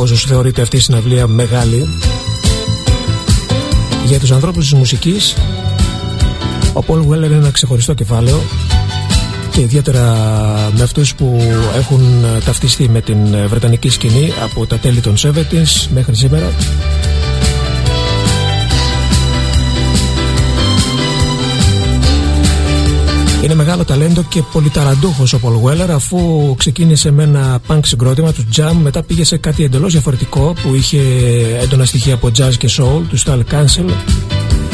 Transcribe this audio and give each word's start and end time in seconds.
Δεν 0.00 0.08
ξέρω 0.08 0.24
για 0.24 0.24
πόσους 0.24 0.24
θεωρείται 0.24 0.62
αυτή 0.62 0.76
η 0.76 0.80
συναυλία 0.80 1.26
μεγάλη. 1.26 1.88
Για 4.06 4.18
τους 4.18 4.30
ανθρώπους 4.30 4.68
της 4.68 4.78
μουσικής, 4.78 5.36
ο 6.72 6.84
Paul 6.86 6.98
Weller 6.98 7.24
είναι 7.24 7.34
ένα 7.34 7.50
ξεχωριστό 7.50 7.94
κεφάλαιο 7.94 8.42
και 9.50 9.60
ιδιαίτερα 9.60 10.02
με 10.76 10.82
αυτούς 10.82 11.14
που 11.14 11.42
έχουν 11.76 12.24
ταυτιστεί 12.44 12.88
με 12.88 13.00
την 13.00 13.48
βρετανική 13.48 13.88
σκηνή 13.88 14.32
από 14.42 14.66
τα 14.66 14.78
τέλη 14.78 15.00
των 15.00 15.14
70's 15.16 15.88
μέχρι 15.94 16.14
σήμερα 16.14 16.52
Είναι 23.42 23.54
μεγάλο 23.54 23.84
ταλέντο 23.84 24.22
και 24.22 24.42
πολυταραντούχος 24.52 25.32
ο 25.32 25.38
Πολ 25.38 25.54
Weller 25.64 25.90
αφού 25.90 26.54
ξεκίνησε 26.58 27.10
με 27.10 27.22
ένα 27.22 27.60
punk 27.68 27.80
συγκρότημα 27.82 28.32
του 28.32 28.48
Jam 28.56 28.72
μετά 28.82 29.02
πήγε 29.02 29.24
σε 29.24 29.36
κάτι 29.36 29.64
εντελώς 29.64 29.92
διαφορετικό 29.92 30.54
που 30.62 30.74
είχε 30.74 31.00
έντονα 31.62 31.84
στοιχεία 31.84 32.14
από 32.14 32.30
jazz 32.38 32.54
και 32.58 32.70
soul 32.78 33.02
του 33.08 33.18
Style 33.18 33.42
Cancel. 33.50 33.94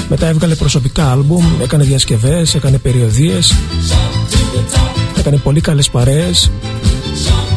Μετά 0.08 0.26
έβγαλε 0.26 0.54
προσωπικά 0.54 1.10
άλμπουμ, 1.10 1.44
έκανε 1.62 1.84
διασκευές, 1.84 2.54
έκανε 2.54 2.78
περιοδίες 2.78 3.54
έκανε 5.18 5.36
πολύ 5.36 5.60
καλές 5.60 5.90
παρέες 5.90 6.50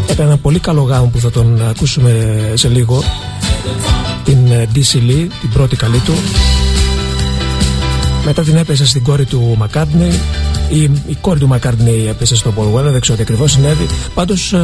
έκανε 0.07 0.27
ένα 0.27 0.37
πολύ 0.37 0.59
καλό 0.59 0.81
γάμο 0.81 1.05
που 1.05 1.19
θα 1.19 1.31
τον 1.31 1.67
ακούσουμε 1.69 2.41
σε 2.53 2.67
λίγο 2.67 3.03
την 4.23 4.37
DC 4.73 4.95
Lee, 4.95 5.27
την 5.41 5.49
πρώτη 5.53 5.75
καλή 5.75 5.99
του. 5.99 6.13
Μετά 8.26 8.41
την 8.41 8.55
έπεσε 8.55 8.86
στην 8.86 9.03
κόρη 9.03 9.26
του 9.26 9.58
McCartney 9.61 10.14
η, 10.69 10.81
η 10.83 11.17
κόρη 11.21 11.39
του 11.39 11.47
Μακάρντνεϊ 11.47 12.07
έπεσε 12.07 12.35
στον 12.35 12.53
Paul 12.57 12.80
Weller, 12.80 12.91
δεν 12.91 13.02
ξέρω 13.02 13.17
τι 13.17 13.23
ακριβώς 13.23 13.52
συνέβη. 13.52 13.85
Πάντως 14.13 14.53
ε, 14.53 14.59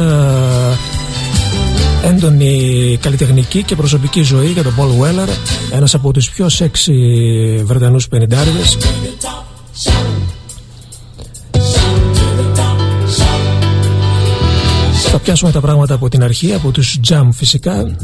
έντονη 2.04 2.98
καλλιτεχνική 3.00 3.62
και 3.62 3.76
προσωπική 3.76 4.22
ζωή 4.22 4.46
για 4.46 4.62
τον 4.62 4.74
Paul 4.78 5.02
Weller, 5.02 5.28
ένας 5.72 5.94
από 5.94 6.12
τους 6.12 6.30
πιο 6.30 6.48
σεξι 6.48 6.92
Βρετανούς 7.64 8.08
πενιντάριδες. 8.08 8.78
Θα 15.08 15.18
πιάσουμε 15.18 15.52
τα 15.52 15.60
πράγματα 15.60 15.94
από 15.94 16.08
την 16.08 16.22
αρχή, 16.22 16.52
από 16.52 16.70
τους 16.70 16.98
Jam 17.08 17.28
φυσικά 17.32 17.96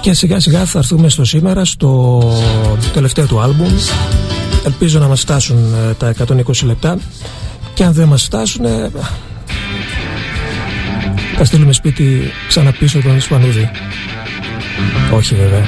και 0.00 0.12
σιγά 0.12 0.40
σιγά 0.40 0.64
θα 0.64 0.78
έρθουμε 0.78 1.08
στο 1.08 1.24
σήμερα, 1.24 1.64
στο 1.64 2.22
τελευταίο 2.92 3.26
του 3.26 3.40
άλμπουμ 3.40 3.72
Ελπίζω 4.66 4.98
να 4.98 5.06
μας 5.06 5.20
φτάσουν 5.20 5.74
ε, 5.74 5.94
τα 5.94 6.14
120 6.26 6.64
λεπτά 6.64 6.98
και 7.74 7.84
αν 7.84 7.92
δεν 7.92 8.08
μας 8.08 8.22
φτάσουν 8.22 8.64
ε, 8.64 8.90
θα 11.36 11.44
στείλουμε 11.44 11.72
σπίτι 11.72 12.30
ξαναπίσω 12.48 13.00
τον 13.00 13.16
Ισπανούδη. 13.16 13.70
Όχι 15.12 15.34
βέβαια. 15.34 15.64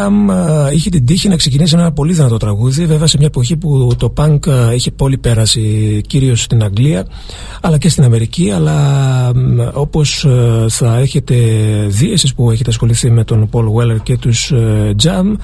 Jam 0.00 0.34
ε, 0.68 0.74
είχε 0.74 0.90
την 0.90 1.06
τύχη 1.06 1.28
να 1.28 1.36
ξεκινήσει 1.36 1.74
ένα 1.78 1.92
πολύ 1.92 2.12
δυνατό 2.12 2.36
τραγούδι 2.36 2.86
βέβαια 2.86 3.06
σε 3.06 3.16
μια 3.18 3.26
εποχή 3.26 3.56
που 3.56 3.90
το 3.96 4.12
punk 4.16 4.46
ε, 4.46 4.74
είχε 4.74 4.90
πολύ 4.90 5.18
πέρασει 5.18 6.00
κυρίως 6.06 6.42
στην 6.42 6.62
Αγγλία 6.62 7.06
αλλά 7.60 7.78
και 7.78 7.88
στην 7.88 8.04
Αμερική 8.04 8.50
αλλά 8.50 9.32
όπως 9.72 10.24
ε, 10.24 10.66
θα 10.68 10.96
έχετε 10.96 11.34
δει 11.88 12.12
εσείς 12.12 12.34
που 12.34 12.50
έχετε 12.50 12.70
ασχοληθεί 12.70 13.10
με 13.10 13.24
τον 13.24 13.48
Paul 13.52 13.64
Weller 13.64 14.02
και 14.02 14.16
τους 14.16 14.52
Jam 15.02 15.36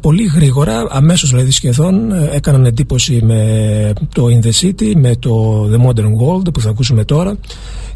πολύ 0.00 0.24
γρήγορα, 0.34 0.86
αμέσως 0.90 1.30
δηλαδή 1.30 1.50
σχεδόν 1.50 2.12
έκαναν 2.32 2.64
εντύπωση 2.64 3.20
με 3.22 3.92
το 4.14 4.26
In 4.26 4.46
The 4.46 4.50
City, 4.60 4.94
με 4.96 5.16
το 5.16 5.64
The 5.72 5.86
Modern 5.86 6.06
World 6.06 6.52
που 6.52 6.60
θα 6.60 6.70
ακούσουμε 6.70 7.04
τώρα. 7.04 7.36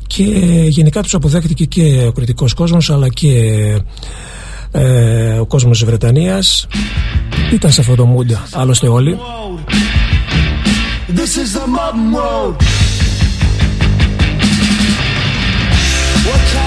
Και 0.06 0.22
γενικά 0.68 1.02
τους 1.02 1.14
αποδέχτηκε 1.14 1.64
και 1.64 2.04
ο 2.08 2.12
κριτικός 2.12 2.54
κόσμος 2.54 2.90
αλλά 2.90 3.08
και 3.08 3.30
ε, 4.70 5.38
ο 5.38 5.46
κόσμος 5.46 5.78
της 5.78 5.86
Βρετανίας 5.86 6.66
ήταν 7.52 7.72
σε 7.72 7.80
αυτό 7.80 7.94
το 7.94 8.16
mood 8.16 8.36
άλλωστε 8.52 8.88
όλοι. 8.88 9.18
This 11.08 11.36
is 11.42 11.50
the 11.58 11.66
modern 11.76 12.06
world. 12.16 12.56
What 16.26 16.66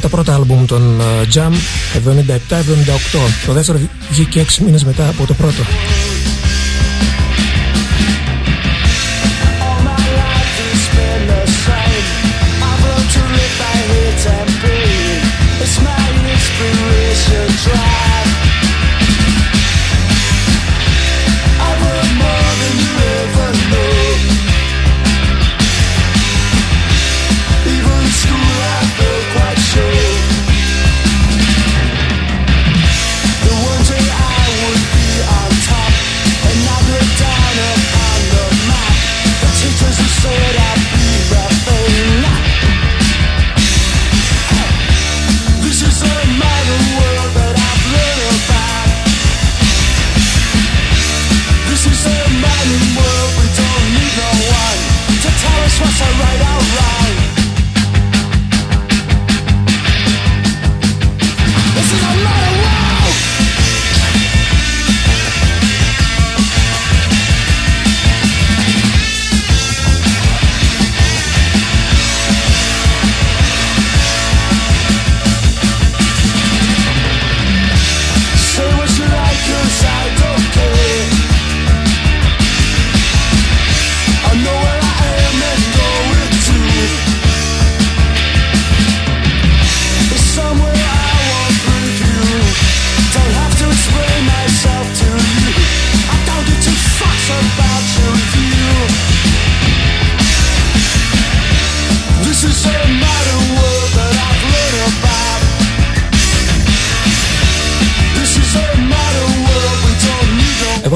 τα 0.00 0.08
πρώτα 0.08 0.34
άλμπουμ 0.34 0.64
των 0.64 1.00
ε, 1.00 1.04
Jam 1.34 1.50
77-78 1.50 1.50
Το 3.46 3.52
δεύτερο 3.52 3.78
βγήκε 4.10 4.44
6 4.58 4.62
μήνες 4.64 4.84
μετά 4.84 5.08
από 5.08 5.26
το 5.26 5.34
πρώτο. 5.34 5.62
All 9.60 9.82
my 9.84 9.98
life 10.18 10.58
should 17.28 17.50
try. 17.58 18.07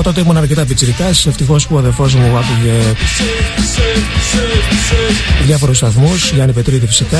Εγώ 0.05 0.11
τότε 0.11 0.27
ήμουν 0.27 0.37
αρκετά 0.37 0.65
πιτσιρικάς, 0.65 1.27
ευτυχώς 1.27 1.67
που 1.67 1.75
ο 1.75 1.79
αδερφός 1.79 2.15
μου 2.15 2.37
άκουγε 2.37 2.73
διάφορους 5.45 5.77
σταθμούς, 5.77 6.31
Γιάννη 6.31 6.53
Πετρίδη 6.53 6.87
φυσικά 6.87 7.19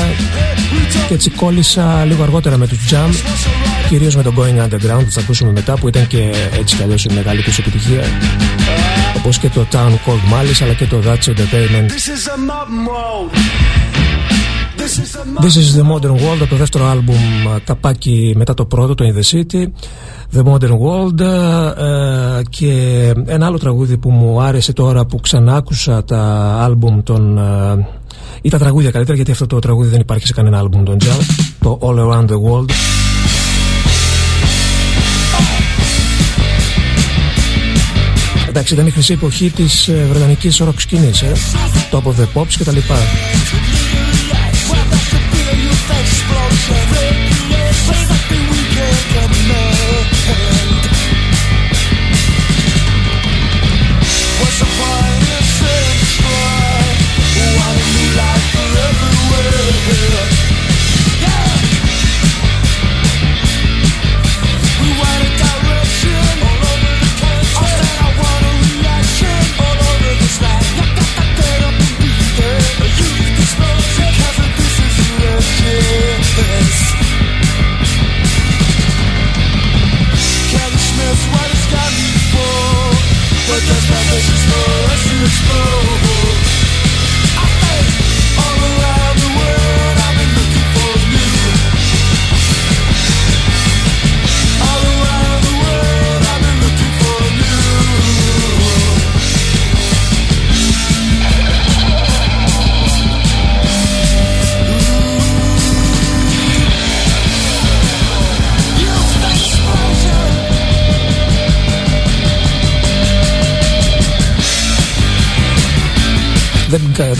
και 1.07 1.13
έτσι 1.13 1.29
κόλλησα 1.29 2.05
λίγο 2.05 2.23
αργότερα 2.23 2.57
με 2.57 2.67
τους 2.67 2.77
Jam 2.91 3.09
κυρίως 3.89 4.15
με 4.15 4.23
το 4.23 4.33
Going 4.37 4.63
Underground 4.63 5.03
που 5.05 5.11
θα 5.11 5.19
ακούσουμε 5.19 5.51
μετά 5.51 5.73
που 5.73 5.87
ήταν 5.87 6.07
και 6.07 6.33
έτσι 6.59 6.75
κι 6.75 6.83
αλλιώς 6.83 7.05
η 7.05 7.13
μεγάλη 7.13 7.41
τους 7.41 7.57
επιτυχία 7.57 8.03
όπως 9.17 9.37
και 9.37 9.49
το 9.49 9.67
Town 9.71 9.91
Called 10.05 10.33
Malice 10.33 10.63
αλλά 10.63 10.73
και 10.73 10.85
το 10.85 11.01
That's 11.05 11.27
Entertainment. 11.29 11.87
This 11.87 12.07
is 12.15 12.23
the 14.85 15.83
Modern 15.83 16.11
World 16.11 16.39
από 16.41 16.49
το 16.49 16.55
δεύτερο 16.55 16.85
άλμπουμ 16.85 17.15
καπάκι 17.63 18.33
μετά 18.35 18.53
το 18.53 18.65
πρώτο 18.65 18.95
το 18.95 19.05
In 19.05 19.17
The 19.17 19.37
City. 19.37 19.65
The 20.35 20.43
Modern 20.43 20.71
World 20.71 21.19
ε, 21.19 22.41
και 22.49 22.71
ένα 23.25 23.45
άλλο 23.45 23.57
τραγούδι 23.57 23.97
που 23.97 24.11
μου 24.11 24.41
άρεσε 24.41 24.73
τώρα 24.73 25.05
που 25.05 25.19
ξανά 25.19 25.55
άκουσα 25.55 26.03
τα 26.03 26.21
άλμπουμ 26.61 27.03
των 27.03 27.37
ε, 27.37 27.87
ή 28.41 28.49
τα 28.49 28.57
τραγούδια 28.57 28.91
καλύτερα 28.91 29.15
γιατί 29.15 29.31
αυτό 29.31 29.47
το 29.47 29.59
τραγούδι 29.59 29.89
δεν 29.89 29.99
υπάρχει 29.99 30.27
σε 30.27 30.33
κανένα 30.33 30.57
άλμπουμ 30.59 30.83
των 30.83 30.97
Jam 31.03 31.19
το 31.59 31.79
All 31.81 31.99
Around 31.99 32.25
The 32.25 32.35
World. 32.35 32.69
Εντάξει 38.47 38.73
ήταν 38.73 38.87
η 38.87 38.89
χρυσή 38.89 39.13
εποχή 39.13 39.49
της 39.49 39.87
ε, 39.87 40.05
βρετανικής 40.09 40.61
rock 40.61 40.73
σκηνής 40.77 41.21
ε, 41.21 41.31
Top 41.91 42.01
of 42.01 42.13
the 42.21 42.41
Pops 42.41 42.53
και 42.57 42.63
τα 42.63 42.71
λοιπά 42.71 42.95
δεν, 46.91 47.22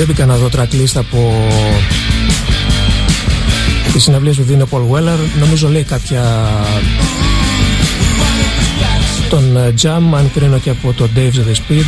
δεν 0.06 0.16
μπήκα 0.16 0.26
να 0.26 0.38
δω 0.38 0.50
tracklist 0.58 0.96
από 0.96 1.34
τις 3.94 4.04
συναυλίες 4.04 4.36
που 4.36 4.44
δίνει 4.44 4.62
ο 4.62 4.68
Paul 4.72 4.80
Weller. 4.80 5.18
Νομίζω 5.40 5.70
λέει 5.70 5.84
κάποια 5.84 6.24
τον 9.30 9.58
ε, 9.58 9.74
Jam 9.82 10.18
αν 10.18 10.32
κρίνω 10.34 10.58
και 10.58 10.70
από 10.70 10.94
το 10.94 11.10
Dave's 11.16 11.20
The 11.20 11.56
Speed. 11.56 11.86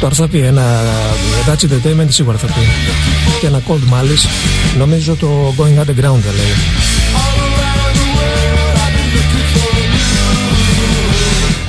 Τώρα 0.00 0.14
θα 0.14 0.28
πει 0.28 0.38
ένα 0.38 0.82
Dutch 1.46 1.64
Entertainment 1.64 2.08
σίγουρα 2.08 2.38
θα 2.38 2.46
πει. 2.46 2.60
Και 3.40 3.46
ένα 3.46 3.62
Cold 3.68 3.92
Malice. 3.94 4.28
Νομίζω 4.78 5.14
το 5.16 5.54
Going 5.58 5.80
Underground 5.80 6.20
θα 6.20 6.32
λέει 6.36 6.54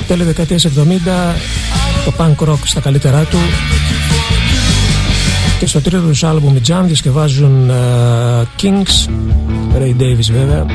τέλη 0.08 0.24
δεκαετίας 0.24 0.66
70 0.66 0.68
το 2.04 2.12
punk 2.18 2.48
rock 2.48 2.58
στα 2.64 2.80
καλύτερά 2.80 3.24
του. 3.24 3.38
Και 5.58 5.66
στο 5.66 5.80
τρίτο 5.80 6.06
τους 6.06 6.24
άλμπουμ 6.24 6.56
οι 6.56 6.60
Jam 6.68 6.82
διασκευάζουν 6.84 7.70
uh, 7.70 8.62
Kings 8.62 9.10
Ray 9.78 10.00
Davis 10.00 10.30
βέβαια. 10.30 10.66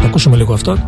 Θα 0.00 0.06
ακούσουμε 0.06 0.36
λίγο 0.36 0.52
αυτό 0.52 0.78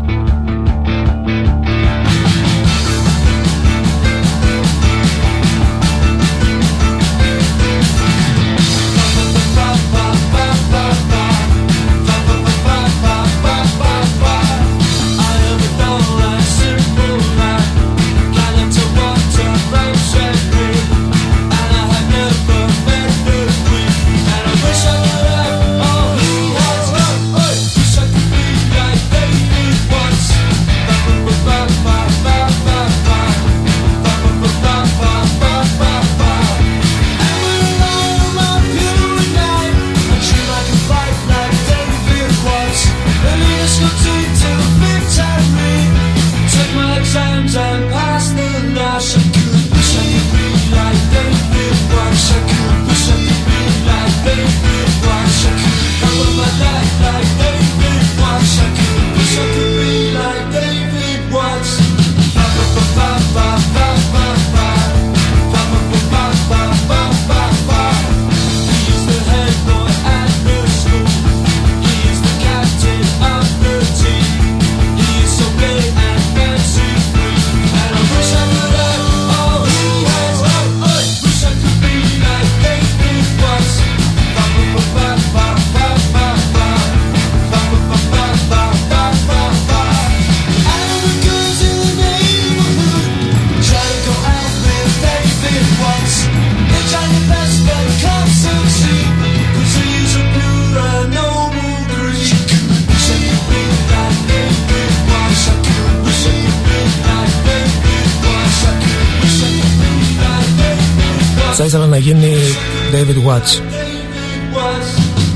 David 112.99 113.29
Watts. 113.29 113.63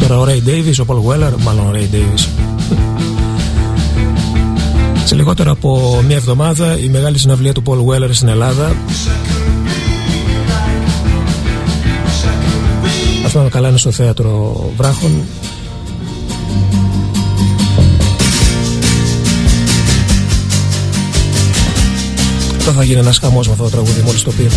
Τώρα 0.01 0.19
ο 0.19 0.25
Ray 0.25 0.49
Davis, 0.49 0.75
ο 0.81 0.85
Paul 0.87 1.11
Weller, 1.11 1.33
μάλλον 1.39 1.67
ο 1.67 1.71
Ray 1.75 1.95
Davis. 1.95 2.29
Σε 5.05 5.15
λιγότερο 5.15 5.51
από 5.51 6.03
μια 6.07 6.17
εβδομάδα 6.17 6.79
η 6.79 6.89
μεγάλη 6.89 7.19
συναυλία 7.19 7.53
του 7.53 7.63
Paul 7.67 7.79
Weller 7.79 8.09
στην 8.11 8.29
Ελλάδα. 8.29 8.77
Αυτό 13.25 13.43
να 13.43 13.49
καλά 13.49 13.69
είναι 13.69 13.79
στο 13.79 13.91
θέατρο 13.91 14.55
Βράχων. 14.77 15.23
Τώρα 22.59 22.73
θα 22.77 22.85
γίνει 22.85 22.99
ένας 22.99 23.19
χαμός 23.19 23.47
με 23.47 23.53
αυτό 23.53 23.65
το 23.65 23.71
τραγούδι 23.71 24.03
μόλις 24.05 24.23
το 24.23 24.31
πει. 24.31 24.49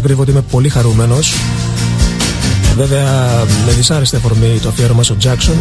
Κρύβω 0.00 0.22
ότι 0.22 0.30
είμαι 0.30 0.42
πολύ 0.50 0.68
χαρούμενος. 0.68 1.34
Βέβαια 2.76 3.28
με 3.66 3.72
δυσάρεστη 3.72 4.16
αφορμή 4.16 4.58
το 4.62 4.68
αφιέρωμα 4.68 5.02
στο 5.02 5.16
Jackson. 5.22 5.54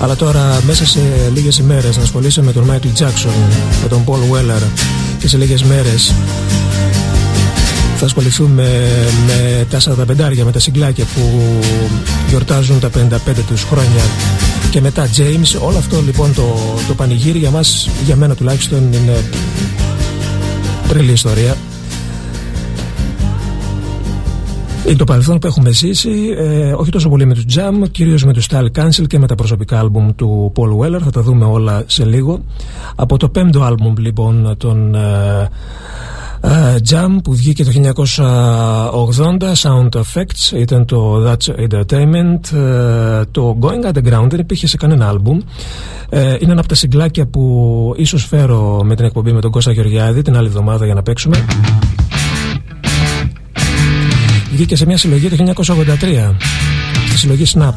Αλλά 0.00 0.16
τώρα 0.16 0.60
μέσα 0.66 0.86
σε 0.86 1.00
λίγες 1.32 1.58
ημέρες 1.58 1.96
να 1.96 2.02
ασχολείσαι 2.02 2.42
με 2.42 2.52
τον 2.52 2.70
Michael 2.70 3.02
Jackson 3.02 3.54
με 3.82 3.88
τον 3.88 4.04
Paul 4.06 4.34
Weller 4.34 4.62
και 5.18 5.28
σε 5.28 5.36
λίγες 5.36 5.62
μέρες 5.62 6.12
θα 7.96 8.04
ασχοληθούμε 8.04 8.88
με 9.26 9.66
τα 9.70 9.80
45 9.80 10.42
με 10.44 10.52
τα 10.52 10.58
συγκλάκια 10.58 11.04
που 11.14 11.42
γιορτάζουν 12.28 12.80
τα 12.80 12.90
55 12.90 13.18
τους 13.46 13.62
χρόνια 13.62 14.02
και 14.70 14.80
μετά. 14.80 15.08
James 15.16 15.60
όλο 15.60 15.78
αυτό 15.78 16.00
λοιπόν 16.00 16.34
το, 16.34 16.58
το 16.88 16.94
πανηγύρι 16.94 17.38
για 17.38 17.50
μας, 17.50 17.88
για 18.04 18.16
μένα 18.16 18.34
τουλάχιστον 18.34 18.92
είναι 18.92 19.24
τρελή 20.88 21.12
ιστορία 21.12 21.56
το 24.96 25.04
παρελθόν 25.04 25.38
που 25.38 25.46
έχουμε 25.46 25.70
ζήσει, 25.70 26.34
ε, 26.38 26.72
όχι 26.72 26.90
τόσο 26.90 27.08
πολύ 27.08 27.26
με 27.26 27.34
τους 27.34 27.44
Jam, 27.54 27.90
κυρίως 27.90 28.24
με 28.24 28.32
τους 28.32 28.46
Style 28.50 28.66
Cancel 28.78 29.06
και 29.06 29.18
με 29.18 29.26
τα 29.26 29.34
προσωπικά 29.34 29.78
άλμπουμ 29.78 30.14
του 30.14 30.52
Paul 30.56 30.78
Weller. 30.78 31.00
Θα 31.02 31.10
τα 31.10 31.22
δούμε 31.22 31.44
όλα 31.44 31.82
σε 31.86 32.04
λίγο. 32.04 32.40
Από 32.94 33.16
το 33.16 33.28
πέμπτο 33.28 33.62
άλμπουμ 33.62 33.94
λοιπόν 33.96 34.54
των 34.58 34.94
ε, 34.94 35.48
ε, 36.40 36.76
Jam 36.90 37.18
που 37.24 37.34
βγήκε 37.34 37.64
το 37.64 37.70
1980, 37.80 39.52
Sound 39.54 39.88
Effects, 39.88 40.52
ήταν 40.56 40.84
το 40.84 41.26
That's 41.26 41.54
Entertainment. 41.68 42.52
Ε, 42.56 43.22
το 43.30 43.58
Going 43.60 43.86
Underground 43.92 44.26
δεν 44.28 44.38
υπήρχε 44.38 44.66
σε 44.66 44.76
κανένα 44.76 45.08
άλμπουμ. 45.08 45.38
Ε, 46.08 46.36
είναι 46.40 46.50
ένα 46.50 46.60
από 46.60 46.68
τα 46.68 46.74
συγκλάκια 46.74 47.26
που 47.26 47.94
ίσως 47.96 48.24
φέρω 48.24 48.80
με 48.84 48.96
την 48.96 49.04
εκπομπή 49.04 49.32
με 49.32 49.40
τον 49.40 49.50
Κώστα 49.50 49.72
Γεωργιάδη 49.72 50.22
την 50.22 50.36
άλλη 50.36 50.46
εβδομάδα 50.46 50.84
για 50.84 50.94
να 50.94 51.02
παίξουμε 51.02 51.44
βγήκε 54.60 54.76
σε 54.76 54.86
μια 54.86 54.96
συλλογή 54.96 55.28
το 55.28 55.52
1983 55.56 56.34
στη 57.08 57.18
συλλογή 57.18 57.44
Snap 57.54 57.72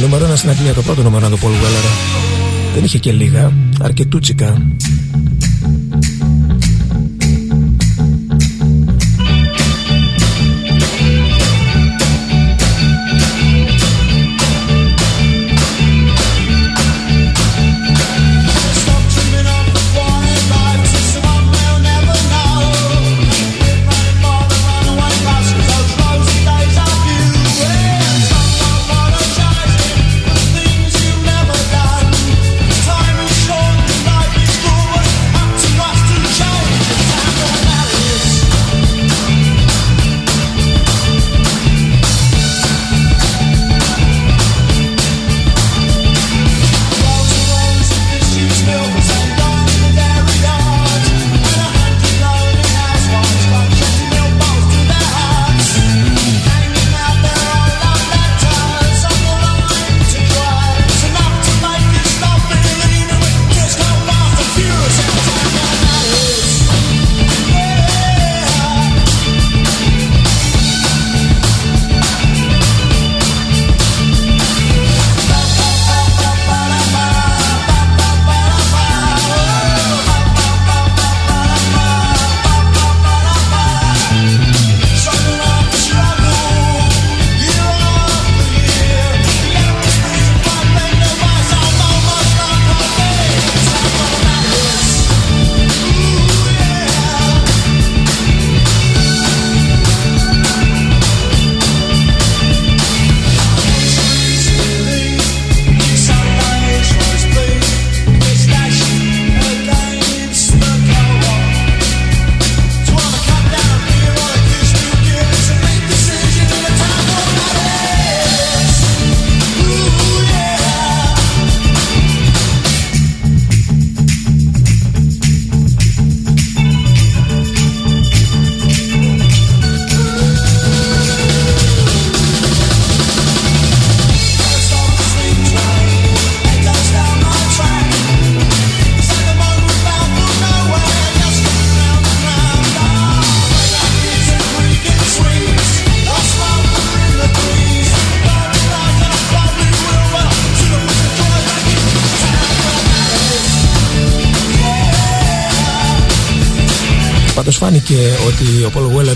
Νούμερο 0.00 0.24
ένα 0.24 0.36
στην 0.36 0.50
Αγγλία... 0.50 0.74
...το 0.74 0.82
πρώτο 0.82 1.02
νούμερο 1.02 1.28
του 1.28 1.38
Paul 1.38 1.46
Weller... 1.46 1.84
...δεν 2.74 2.84
είχε 2.84 2.98
και 2.98 3.12
λίγα... 3.12 3.52
...αρκετούτσικα... 3.80 4.62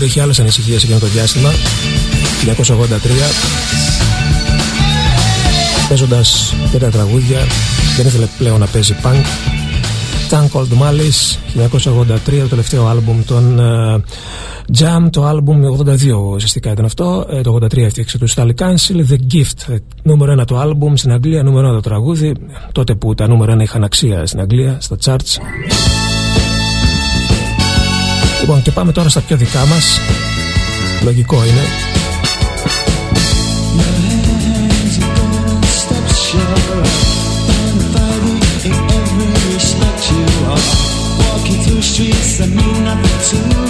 ο 0.05 0.07
Paul 0.07 0.07
Weller 0.07 0.07
είχε 0.07 0.21
άλλες 0.21 0.39
ανησυχίες 0.39 0.83
εκείνο 0.83 0.99
το 0.99 1.05
διάστημα. 1.05 1.49
1983 2.45 2.51
παίζοντας 5.89 6.53
και 6.71 6.77
τα 6.77 6.89
τραγούδια 6.89 7.39
δεν 7.97 8.05
ήθελε 8.05 8.25
πλέον 8.37 8.59
να 8.59 8.65
παίζει 8.65 8.95
punk. 9.03 9.25
Tank 10.29 10.49
Old 10.59 10.71
Malice 10.81 11.37
1983 11.69 12.39
το 12.39 12.47
τελευταίο 12.47 12.87
άλμπουμ 12.87 13.23
των 13.25 13.59
uh, 13.59 14.01
Jam 14.77 15.07
το 15.11 15.25
άλμπουμ 15.25 15.61
82 15.85 15.93
ουσιαστικά 16.33 16.71
ήταν 16.71 16.85
αυτό. 16.85 17.25
Ε, 17.29 17.41
το 17.41 17.57
83 17.61 17.77
έφτιαξε 17.77 18.17
τους 18.17 18.33
Stally 18.35 18.53
Council 18.57 19.05
The 19.09 19.17
Gift 19.33 19.73
ε, 19.73 19.75
νούμερο 20.03 20.41
1 20.41 20.45
το 20.45 20.57
άλμπουμ 20.57 20.95
στην 20.95 21.11
Αγγλία 21.11 21.43
νούμερο 21.43 21.69
1 21.69 21.73
το 21.73 21.79
τραγούδι. 21.79 22.33
Τότε 22.71 22.95
που 22.95 23.13
τα 23.13 23.27
νούμερο 23.27 23.53
1 23.53 23.61
είχαν 23.61 23.83
αξία 23.83 24.25
στην 24.25 24.39
Αγγλία 24.39 24.77
στα 24.79 24.97
charts 25.03 25.37
Λοιπόν 28.45 28.61
και 28.61 28.71
πάμε 28.71 28.91
τώρα 28.91 29.09
στα 29.09 29.21
πιο 29.21 29.37
δικά 29.37 29.65
μας 29.65 29.99
Λογικό 31.03 31.35
είναι 31.45 31.61
streets 41.95 42.37
that 42.39 42.49
mean 42.49 42.83
nothing 42.83 43.19
to 43.29 43.64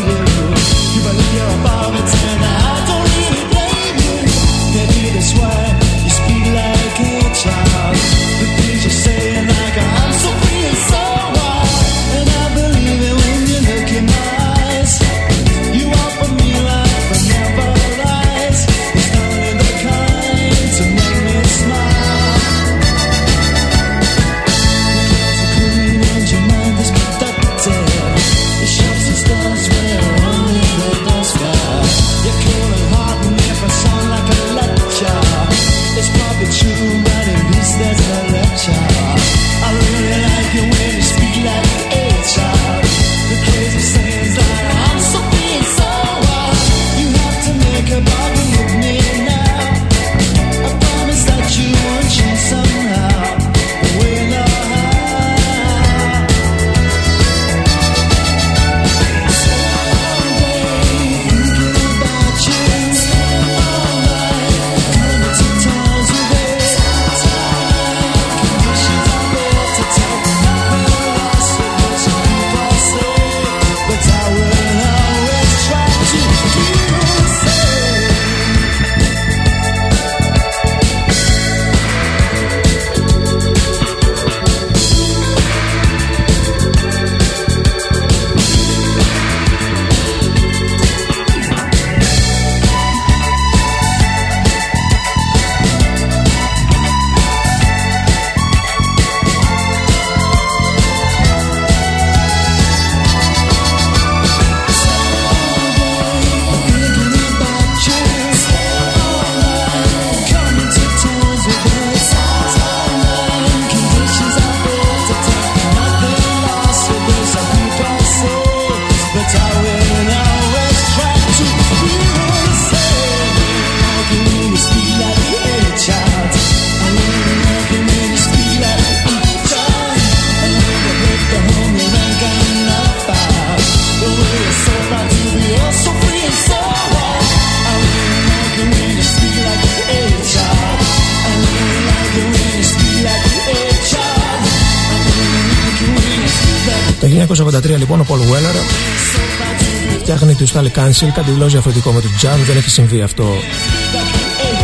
φτιάχνει 150.69 150.93
του 150.93 151.06
Style 151.06 151.08
Council, 151.08 151.12
κάτι 151.13 151.32
δηλώσει 151.32 151.51
διαφορετικό 151.51 151.91
με 151.91 152.01
το 152.01 152.08
jam, 152.21 152.38
δεν 152.45 152.58
έχει 152.58 152.69
συμβεί 152.69 153.01
αυτό 153.01 153.25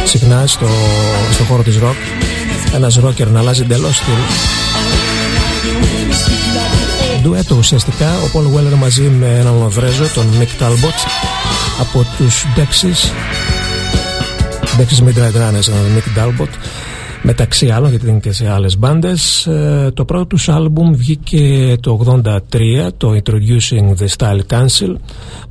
συχνά 0.03 0.47
στο, 0.47 0.67
στο 1.31 1.43
χώρο 1.43 1.63
της 1.63 1.79
rock. 1.83 1.95
Ένας 2.75 2.99
rocker 2.99 3.27
να 3.27 3.39
αλλάζει 3.39 3.61
εντελώς 3.61 3.95
στυλ. 3.95 4.13
Ντουέτο 7.21 7.55
ουσιαστικά, 7.55 8.07
ο 8.07 8.29
Paul 8.33 8.57
Weller 8.57 8.77
μαζί 8.77 9.01
με 9.01 9.37
έναν 9.39 9.57
Λονδρέζο, 9.57 10.03
τον 10.13 10.25
Mick 10.39 10.63
Talbot, 10.63 11.07
από 11.79 12.05
τους 12.17 12.45
Dexys, 12.55 13.09
Dexys 14.79 15.03
Midnight 15.07 15.35
Runners, 15.35 15.67
έναν 15.67 15.85
Mick 15.97 16.19
Talbot, 16.19 16.49
μεταξύ 17.21 17.69
άλλων 17.69 17.89
γιατί 17.89 18.09
είναι 18.09 18.19
και 18.19 18.31
σε 18.31 18.49
άλλες 18.49 18.77
μπάντες 18.77 19.45
ε, 19.47 19.91
το 19.93 20.05
πρώτο 20.05 20.25
τους 20.25 20.49
άλμπουμ 20.49 20.93
βγήκε 20.93 21.75
το 21.79 22.21
83 22.23 22.89
το 22.97 23.15
Introducing 23.23 24.03
the 24.03 24.07
Style 24.17 24.41
Council 24.49 24.95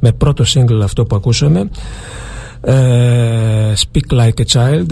με 0.01 0.13
πρώτο 0.13 0.45
single 0.55 0.81
αυτό 0.83 1.05
που 1.05 1.17
ακούσαμε 1.17 1.71
ε, 2.61 3.73
Speak 3.77 4.19
Like 4.19 4.41
a 4.41 4.45
Child. 4.53 4.87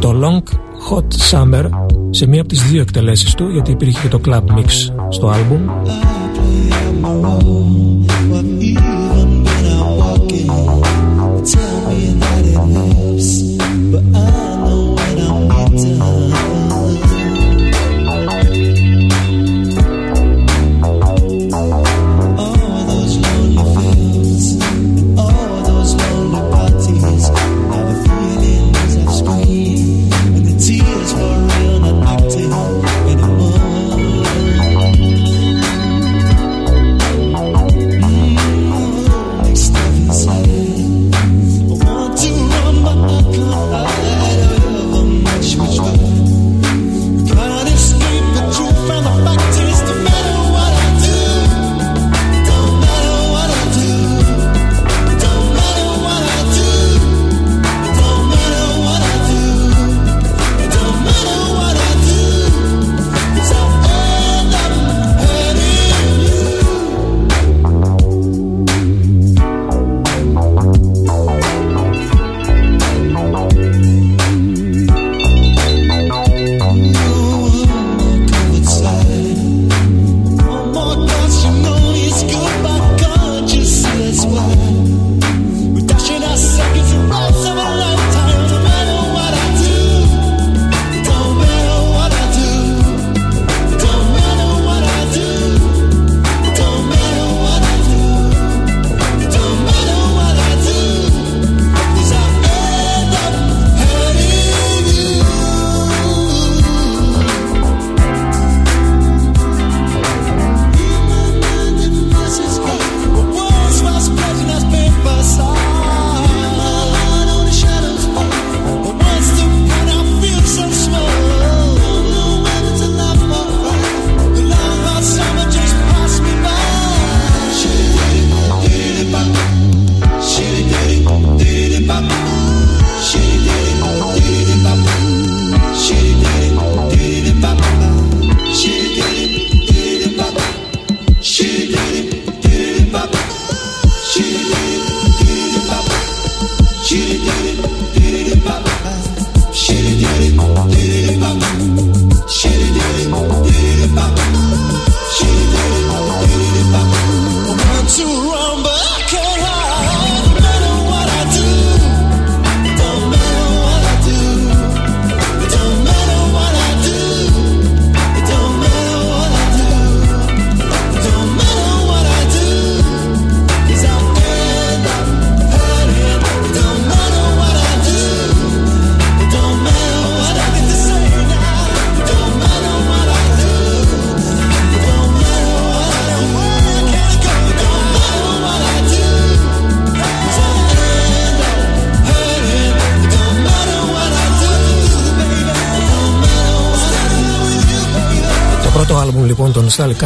Το 0.00 0.12
Long 0.22 0.42
Hot 0.90 1.30
Summer 1.30 1.68
σε 2.10 2.26
μία 2.26 2.40
από 2.40 2.48
τις 2.48 2.62
δύο 2.62 2.80
εκτελέσεις 2.80 3.34
του 3.34 3.48
γιατί 3.48 3.70
υπήρχε 3.70 4.00
και 4.02 4.08
το 4.08 4.20
Club 4.24 4.42
Mix 4.58 4.70
στο 5.08 5.28
άλμπουμ 5.28 5.60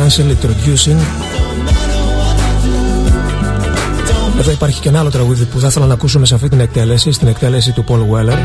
Style 0.01 0.09
Council 0.09 0.35
Introducing. 0.35 1.01
Εδώ 4.39 4.51
υπάρχει 4.51 4.81
και 4.81 4.89
ένα 4.89 4.99
άλλο 4.99 5.11
τραγούδι 5.11 5.45
που 5.45 5.61
θα 5.61 5.67
ήθελα 5.67 5.87
να 5.87 5.95
ακούσουμε 5.95 6.27
σε 6.27 6.35
αυτή 6.35 6.49
την 6.49 6.61
εκτέλεση 6.61 7.13
Στην 7.13 7.29
εκτέλεση 7.29 7.73
του 7.73 7.85
Paul 7.89 7.99
Weller. 7.99 8.39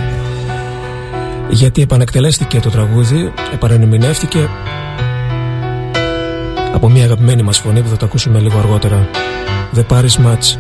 Γιατί 1.49 1.81
επανεκτελέστηκε 1.81 2.59
το 2.59 2.69
τραγούδι 2.69 3.33
Επανενημινεύτηκε 3.53 4.49
Από 6.73 6.89
μια 6.89 7.03
αγαπημένη 7.03 7.43
μας 7.43 7.57
φωνή 7.57 7.81
που 7.81 7.89
θα 7.89 7.97
το 7.97 8.05
ακούσουμε 8.05 8.39
λίγο 8.39 8.57
αργότερα. 8.57 9.09
The 9.75 9.83
Paris 9.89 10.25
Match 10.25 10.57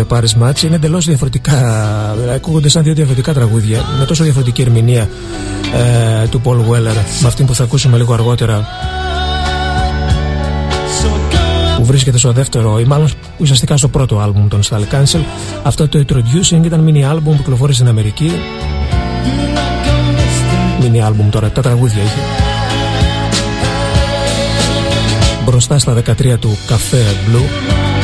The 0.00 0.16
Paris 0.16 0.42
Match 0.42 0.62
είναι 0.62 0.74
εντελώς 0.74 1.04
διαφορετικά. 1.04 1.54
Ακούγονται 2.34 2.68
σαν 2.68 2.82
δύο 2.82 2.94
διαφορετικά 2.94 3.32
τραγούδια 3.32 3.84
με 3.98 4.04
τόσο 4.04 4.24
διαφορετική 4.24 4.62
ερμηνεία 4.62 5.08
ε, 6.22 6.26
του 6.26 6.40
Paul 6.44 6.56
Weller 6.56 6.96
με 7.20 7.26
αυτή 7.26 7.42
που 7.42 7.54
θα 7.54 7.64
ακούσουμε 7.64 7.96
λίγο 7.96 8.12
αργότερα. 8.12 8.66
Που 11.76 11.84
βρίσκεται 11.84 12.18
στο 12.18 12.32
δεύτερο 12.32 12.78
ή 12.80 12.84
μάλλον 12.84 13.10
ουσιαστικά 13.38 13.76
στο 13.76 13.88
πρώτο 13.88 14.18
άλμπουμ 14.18 14.48
των 14.48 14.60
Style 14.62 14.94
Cancel. 14.94 15.20
Αυτό 15.62 15.88
το 15.88 16.04
Introducing 16.08 16.64
ήταν 16.64 16.88
mini 16.88 17.12
album 17.12 17.22
που 17.22 17.36
κυκλοφόρησε 17.36 17.78
στην 17.78 17.88
Αμερική. 17.88 18.32
Mini 20.80 21.08
album 21.08 21.26
τώρα, 21.30 21.50
τα 21.50 21.62
τραγούδια 21.62 22.02
είχε. 22.02 22.20
Μπροστά 25.44 25.78
στα 25.78 25.94
13 25.94 26.38
του 26.40 26.56
Café 26.68 27.30
Blue. 27.30 27.99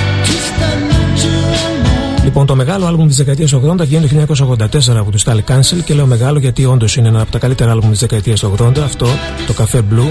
Λοιπόν, 2.38 2.57
το 2.57 2.64
μεγάλο 2.64 2.87
άλμπουμ 2.87 3.07
της 3.07 3.16
δεκαετίας 3.16 3.55
80 3.55 3.77
βγαίνει 3.79 4.27
το 4.27 4.46
1984 4.59 4.96
από 4.96 5.11
τους 5.11 5.25
Style 5.27 5.40
Cancel 5.49 5.83
και 5.85 5.94
λέω 5.94 6.07
μεγάλο 6.07 6.38
γιατί 6.38 6.64
όντως 6.64 6.96
είναι 6.96 7.09
ένα 7.09 7.20
από 7.20 7.31
τα 7.31 7.38
καλύτερα 7.38 7.70
άλμπουμ 7.70 7.90
της 7.90 8.01
δεκαετίας 8.01 8.44
80. 8.44 8.79
Αυτό, 8.79 9.07
το 9.46 9.55
Café 9.59 9.79
Blue. 9.79 10.11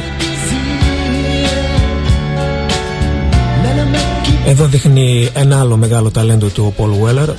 Εδώ 4.45 4.65
δείχνει 4.65 5.29
ένα 5.33 5.59
άλλο 5.59 5.77
μεγάλο 5.77 6.11
ταλέντο 6.11 6.47
του 6.47 6.73
Paul 6.77 7.07
Weller 7.07 7.29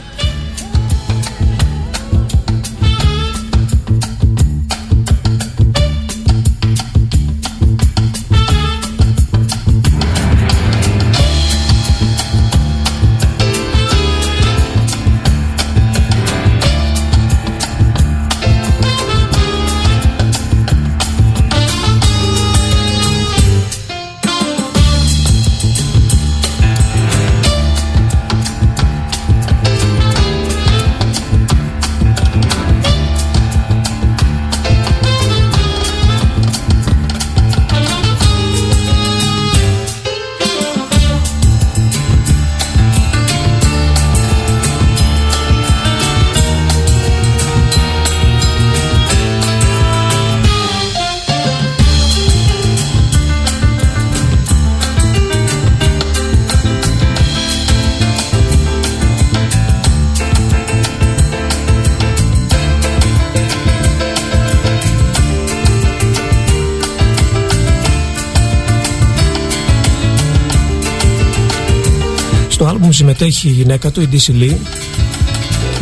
συμμετέχει 73.06 73.48
η 73.48 73.50
γυναίκα 73.50 73.90
του, 73.90 74.00
η 74.00 74.08
DC 74.12 74.30
Lee. 74.30 74.56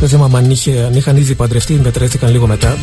Δεν 0.00 0.08
θυμάμαι 0.08 0.38
αν, 0.38 0.50
είχε, 0.50 0.82
αν 0.82 0.94
είχαν 0.94 1.16
ήδη 1.16 1.34
παντρευτεί, 1.34 1.72
μετρέθηκαν 1.74 2.30
λίγο 2.30 2.46
μετά. 2.46 2.76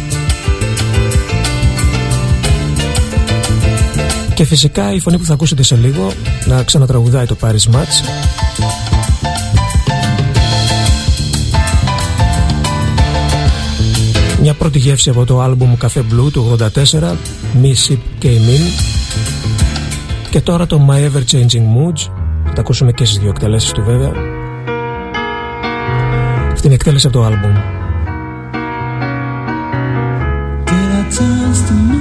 Και 4.33 4.43
φυσικά 4.43 4.93
η 4.93 4.99
φωνή 4.99 5.17
που 5.17 5.23
θα 5.25 5.33
ακούσετε 5.33 5.63
σε 5.63 5.75
λίγο 5.75 6.11
να 6.45 6.63
ξανατραγουδάει 6.63 7.25
το 7.25 7.37
Paris 7.41 7.75
Match. 7.75 8.05
Μια 14.41 14.53
πρώτη 14.53 14.79
γεύση 14.79 15.09
από 15.09 15.25
το 15.25 15.41
άλμπουμ 15.41 15.73
Café 15.81 15.99
Blue 15.99 16.31
του 16.31 16.57
84, 16.59 16.69
Me 17.61 17.73
Sip 17.87 18.23
Came 18.23 18.25
In. 18.25 18.61
Και 20.29 20.41
τώρα 20.41 20.67
το 20.67 20.87
My 20.89 21.09
Ever 21.09 21.23
Changing 21.31 21.65
Moods. 21.75 22.20
Θα 22.53 22.57
τα 22.57 22.63
ακούσουμε 22.63 22.91
και 22.91 23.05
στις 23.05 23.17
δύο 23.17 23.29
εκτελέσεις 23.29 23.71
του 23.71 23.83
βέβαια. 23.83 24.11
Στην 26.55 26.71
εκτέλεση 26.71 27.07
από 27.07 27.17
το 27.17 27.23
άλμπουμ. 27.23 27.53
but 31.11 31.69
I'm 31.69 32.00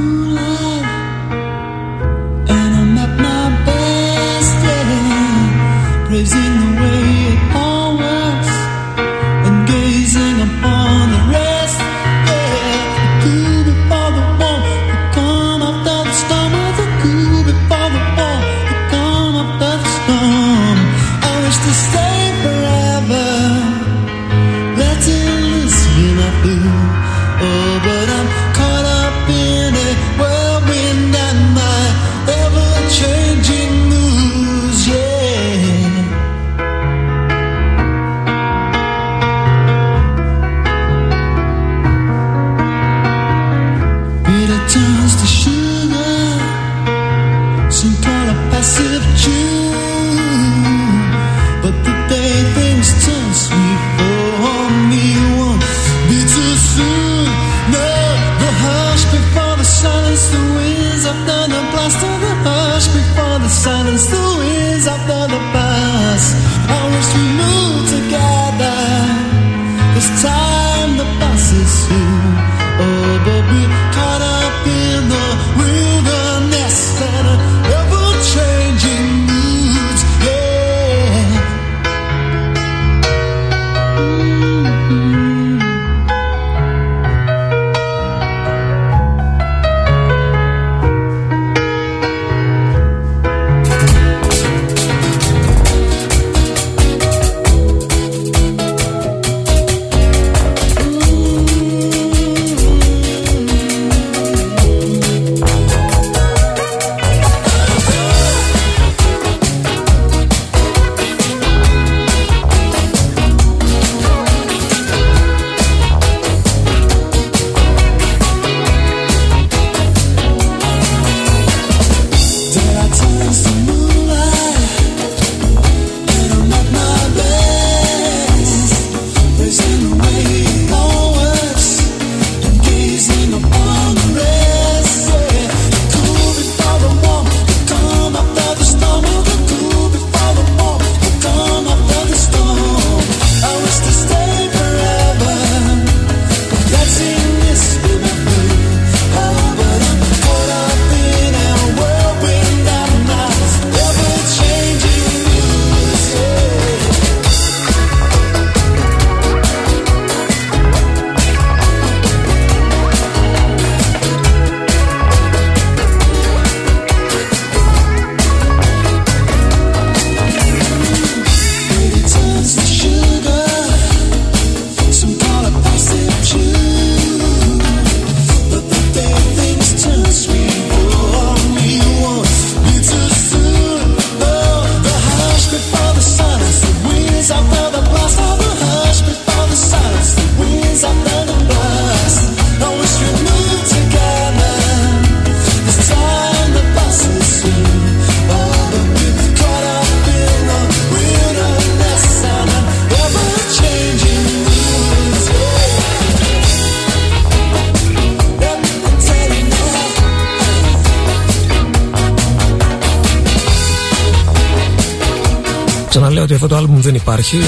υπάρχει. 217.01 217.39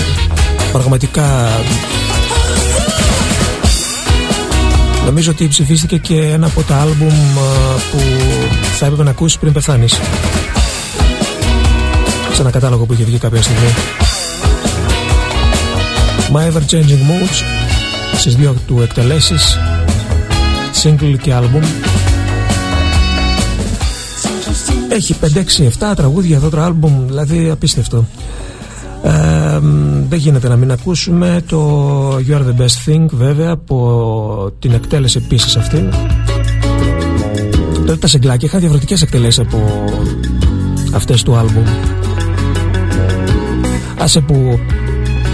Πραγματικά 0.72 1.48
Νομίζω 5.04 5.30
ότι 5.30 5.48
ψηφίστηκε 5.48 5.96
και 5.96 6.20
ένα 6.20 6.46
από 6.46 6.62
τα 6.62 6.76
άλμπουμ 6.76 7.14
που 7.90 7.98
θα 8.78 8.84
έπρεπε 8.84 9.02
να 9.02 9.10
ακούσεις 9.10 9.38
πριν 9.38 9.52
πεθάνεις. 9.52 9.92
Σε 12.32 12.40
ένα 12.40 12.50
κατάλογο 12.50 12.84
που 12.84 12.92
είχε 12.92 13.04
βγει 13.04 13.18
κάποια 13.18 13.42
στιγμή. 13.42 13.68
My 16.32 16.52
Ever 16.52 16.62
Changing 16.70 17.10
Moods 17.10 17.42
στις 18.16 18.36
δύο 18.36 18.56
του 18.66 18.80
εκτελέσεις 18.82 19.58
single 20.82 21.16
και 21.22 21.32
album 21.34 21.62
έχει 24.88 25.16
5, 25.20 25.26
6, 25.26 25.90
7 25.90 25.92
τραγούδια 25.96 26.36
αυτό 26.36 26.50
το 26.50 26.66
album 26.66 26.90
δηλαδή 27.06 27.50
απίστευτο. 27.50 27.96
ε, 27.98 28.21
δεν 30.08 30.18
γίνεται 30.18 30.48
να 30.48 30.56
μην 30.56 30.72
ακούσουμε 30.72 31.42
το 31.46 32.16
You 32.16 32.30
Are 32.30 32.44
The 32.44 32.60
Best 32.60 32.90
Thing 32.90 33.06
βέβαια 33.10 33.50
από 33.50 34.52
την 34.58 34.72
εκτέλεση 34.72 35.20
επίσης 35.24 35.56
αυτή 35.56 35.88
τότε 37.92 37.96
τα 37.96 38.06
σεγκλάκια 38.06 38.48
είχαν 38.48 38.60
διαφορετικές 38.60 39.02
εκτελέσεις 39.02 39.38
από 39.38 39.84
αυτές 40.94 41.22
του 41.22 41.36
άλμπουμ. 41.36 41.64
Άσε 43.98 44.20
που 44.20 44.58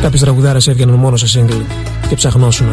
κάποιες 0.02 0.20
τραγουδάρες 0.20 0.66
έβγαιναν 0.66 0.94
μόνος 0.94 1.20
σε 1.20 1.40
single 1.40 1.62
και 2.08 2.14
ψαχνώσουν 2.14 2.66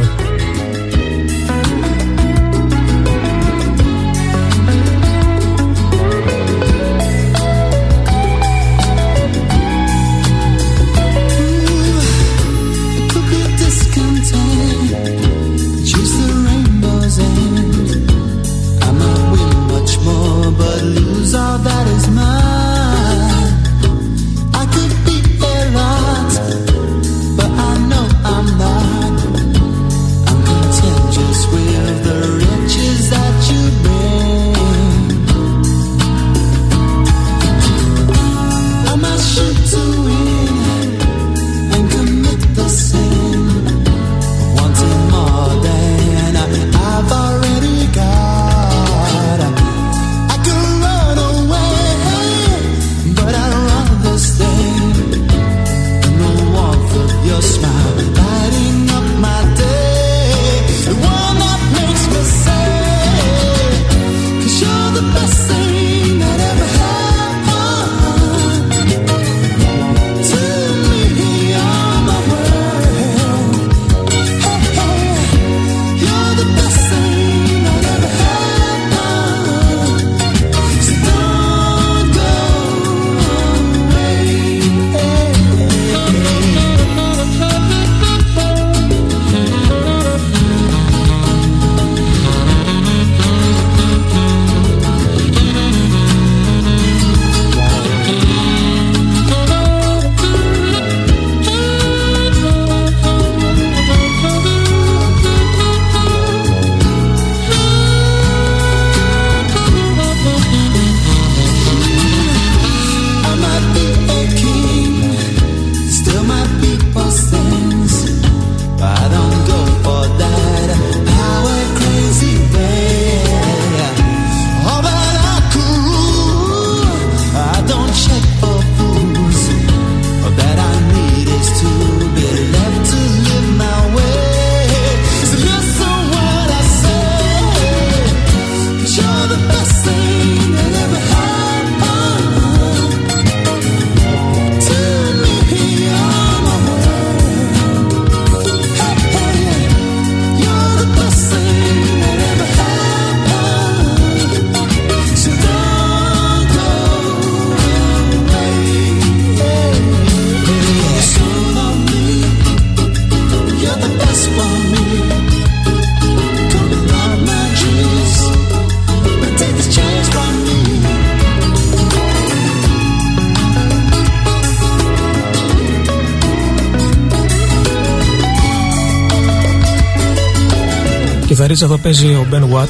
κιθαρίτσα 181.56 181.66
εδώ 181.66 181.78
παίζει 181.78 182.08
ο 182.08 182.26
Ben 182.32 182.56
Watt. 182.56 182.70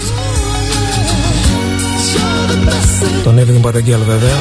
Τον 3.24 3.38
Everything 3.38 3.66
But 3.66 3.74
A 3.74 3.78
Girl 3.78 4.04
βέβαια. 4.08 4.36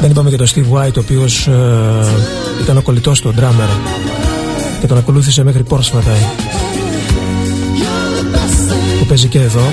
Δεν 0.00 0.10
είπαμε 0.10 0.30
και 0.30 0.36
τον 0.36 0.46
Steve 0.46 0.72
White 0.72 0.96
ο 0.96 1.00
οποίος 1.00 1.46
ε, 1.46 1.52
ήταν 2.62 2.76
ο 2.76 2.82
κολλητός 2.82 3.20
του, 3.20 3.34
ο 3.36 3.40
drummer. 3.40 3.68
Και 4.80 4.86
τον 4.86 4.98
ακολούθησε 4.98 5.44
μέχρι 5.44 5.62
πρόσφατα 5.62 6.12
που 8.98 9.06
παίζει 9.06 9.28
και 9.28 9.40
εδώ. 9.40 9.72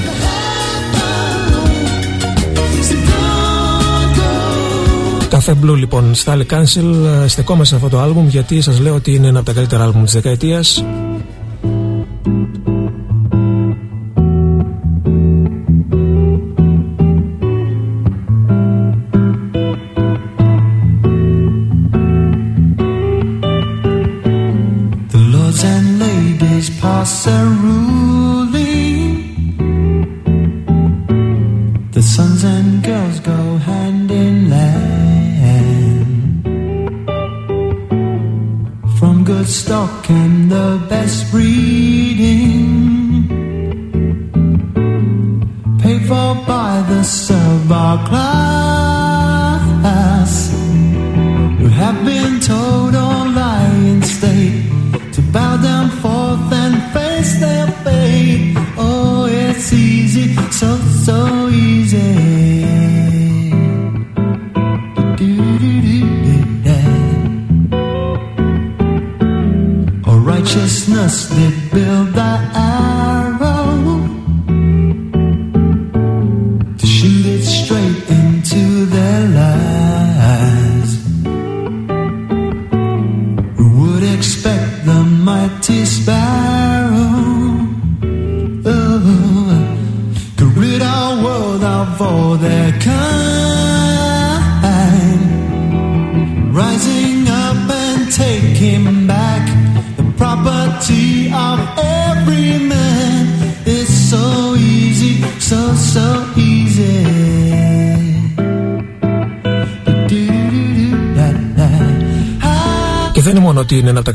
Café 5.29 5.51
Blue 5.51 5.77
λοιπόν, 5.77 6.11
Style 6.25 6.45
Cancel, 6.51 7.23
ε, 7.23 7.27
στεκόμαστε 7.27 7.65
σε 7.65 7.75
αυτό 7.75 7.97
το 7.97 8.03
άλμπουμ 8.03 8.27
γιατί 8.27 8.61
σας 8.61 8.79
λέω 8.79 8.95
ότι 8.95 9.13
είναι 9.13 9.27
ένα 9.27 9.37
από 9.37 9.47
τα 9.47 9.53
καλύτερα 9.53 9.83
άλμπουμ 9.83 10.03
της 10.03 10.13
δεκαετίας 10.13 10.83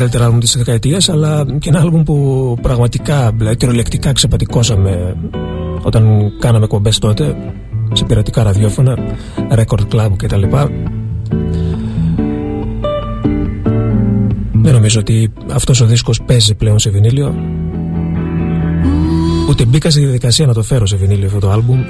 καλύτερα 0.01 0.25
άλμπουμ 0.25 0.41
της 0.41 0.57
δεκαετίας 0.57 1.09
αλλά 1.09 1.45
και 1.59 1.69
ένα 1.69 1.81
άλμπουμ 1.81 2.03
που 2.03 2.57
πραγματικά 2.63 3.33
δηλαδή, 3.37 3.57
κυριολεκτικά 3.57 4.13
ξεπατικώσαμε 4.13 5.17
όταν 5.83 6.33
κάναμε 6.39 6.67
κομπές 6.67 6.99
τότε 6.99 7.37
σε 7.93 8.05
πειρατικά 8.05 8.43
ραδιόφωνα 8.43 8.99
record 9.51 9.95
club 9.95 10.11
κτλ 10.17 10.43
δεν 14.63 14.73
νομίζω 14.73 15.01
ότι 15.01 15.33
αυτός 15.53 15.81
ο 15.81 15.87
δίσκος 15.87 16.23
παίζει 16.23 16.55
πλέον 16.55 16.79
σε 16.79 16.91
βινίλιο. 16.91 17.35
Ούτε 19.49 19.65
μπήκα 19.65 19.91
στη 19.91 20.01
διαδικασία 20.01 20.47
να 20.47 20.55
το 20.55 20.63
φέρω 20.63 20.87
σε 20.87 20.97
βινίλιο 20.97 21.27
αυτό 21.27 21.39
το 21.39 21.51
άλμπουμ 21.51 21.81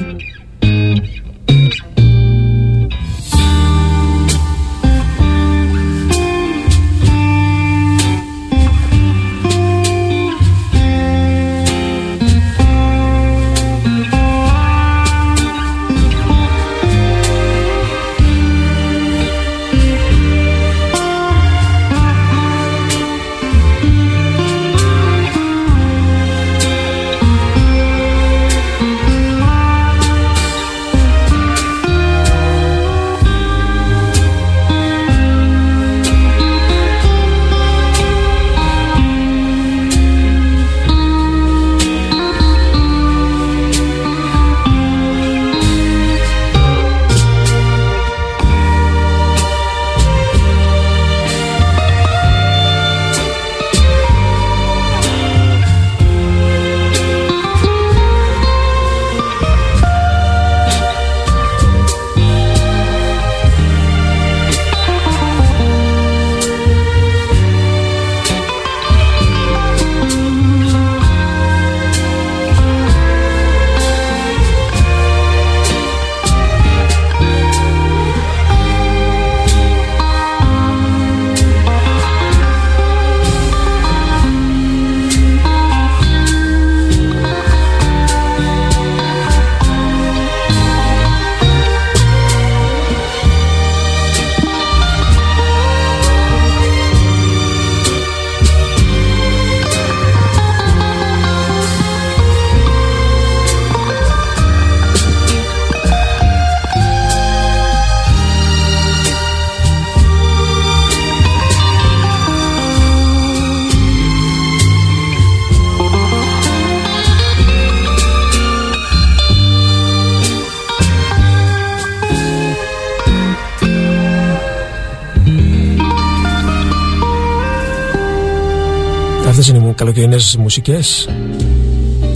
μουσικές. 130.51 131.09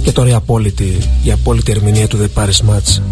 Και 0.02 0.12
τώρα 0.12 0.28
η 0.28 0.32
απόλυτη, 0.32 0.98
η 1.24 1.32
απόλυτη 1.32 1.70
ερμηνεία 1.70 2.08
του 2.08 2.18
The 2.18 2.42
Paris 2.42 2.70
Match 2.70 3.02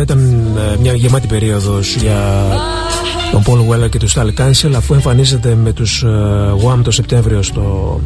ήταν 0.00 0.18
ε, 0.56 0.76
μια 0.80 0.94
γεμάτη 0.94 1.26
περίοδος 1.26 1.94
για 1.94 2.46
τον 3.32 3.42
Paul 3.46 3.70
Weller 3.70 3.90
και 3.90 3.98
τους 3.98 4.14
Style 4.16 4.40
Cancel 4.40 4.72
αφού 4.76 4.94
εμφανίζεται 4.94 5.54
με 5.54 5.72
τους 5.72 6.04
Wham 6.64 6.80
το 6.82 6.90
Σεπτέμβριο 6.90 7.42
στο 7.42 8.00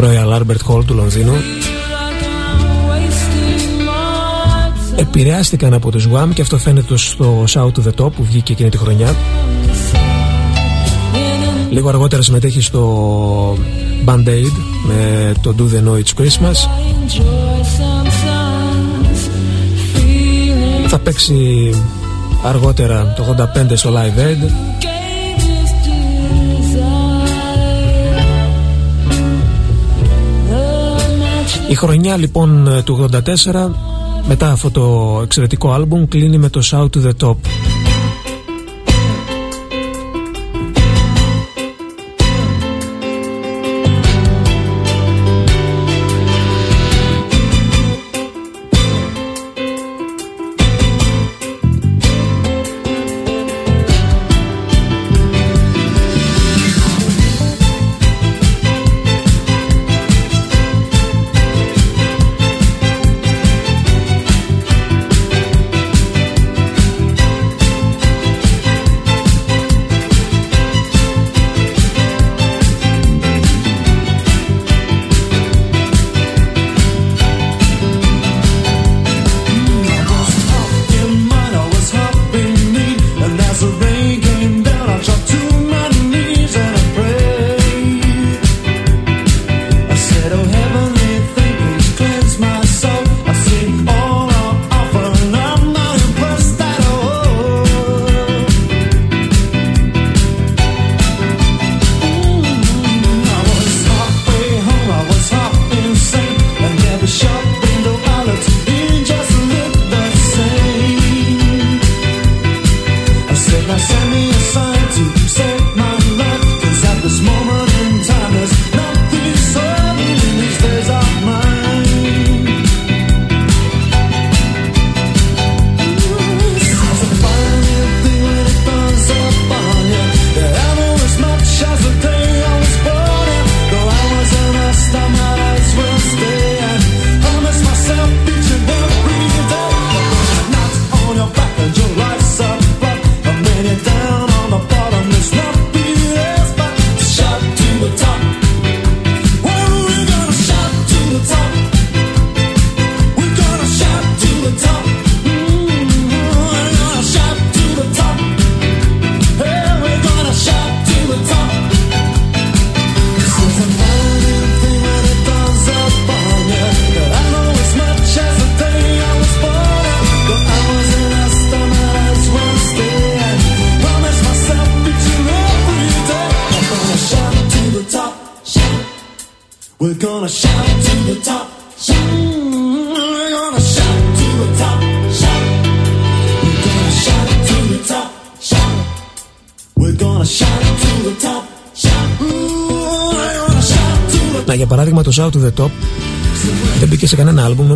Royal 0.00 0.38
Albert 0.38 0.72
Hall 0.74 0.84
του 0.86 0.94
Λονδίνου. 0.94 1.34
Επηρεάστηκαν 4.96 5.74
από 5.74 5.90
τους 5.90 6.08
Wham 6.12 6.28
και 6.34 6.42
αυτό 6.42 6.58
φαίνεται 6.58 6.96
στο 6.96 7.44
Shout 7.48 7.72
to 7.72 7.80
the 7.86 8.04
Top 8.04 8.12
που 8.12 8.24
βγήκε 8.24 8.52
εκείνη 8.52 8.68
τη 8.68 8.76
χρονιά. 8.76 9.14
Λίγο 11.70 11.88
αργότερα 11.88 12.22
συμμετέχει 12.22 12.60
στο 12.60 13.58
Band 14.04 14.28
Aid 14.28 14.52
με 14.86 15.32
το 15.40 15.54
Do 15.58 15.62
The 15.62 15.88
Know 15.88 15.94
It's 15.94 16.22
Christmas. 16.22 16.56
Θα 18.22 18.45
παίξει 21.06 21.70
αργότερα 22.44 23.12
το 23.16 23.34
85 23.54 23.72
στο 23.74 23.92
Live 23.92 24.18
Aid. 24.20 24.50
Η 31.68 31.74
χρονιά 31.74 32.16
λοιπόν 32.16 32.68
του 32.84 33.08
84 33.12 33.70
μετά 34.28 34.50
αυτό 34.50 34.70
το 34.70 35.18
εξαιρετικό 35.22 35.72
άλμπουμ 35.72 36.08
κλείνει 36.08 36.38
με 36.38 36.48
το 36.48 36.62
Shout 36.70 36.88
to 36.96 37.06
the 37.06 37.12
Top 37.26 37.36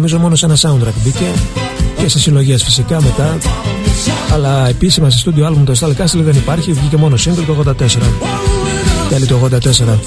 νομίζω 0.00 0.18
μόνο 0.18 0.34
σε 0.34 0.46
ένα 0.46 0.56
soundtrack 0.56 0.94
μπήκε 1.04 1.24
και 1.98 2.08
σε 2.08 2.18
συλλογές 2.18 2.62
φυσικά 2.62 3.02
μετά. 3.02 3.38
Αλλά 4.32 4.68
επίσημα 4.68 5.10
σε 5.10 5.18
στούντιο 5.18 5.46
άλμπουμ 5.46 5.64
το 5.64 5.72
Style 5.80 6.02
Castle 6.02 6.20
δεν 6.22 6.36
υπάρχει, 6.36 6.72
βγήκε 6.72 6.96
μόνο 6.96 7.16
single 7.16 7.44
το 7.46 7.72
84. 7.78 7.86
Τέλει 9.08 9.26
το 9.26 9.48
84. 9.52 9.98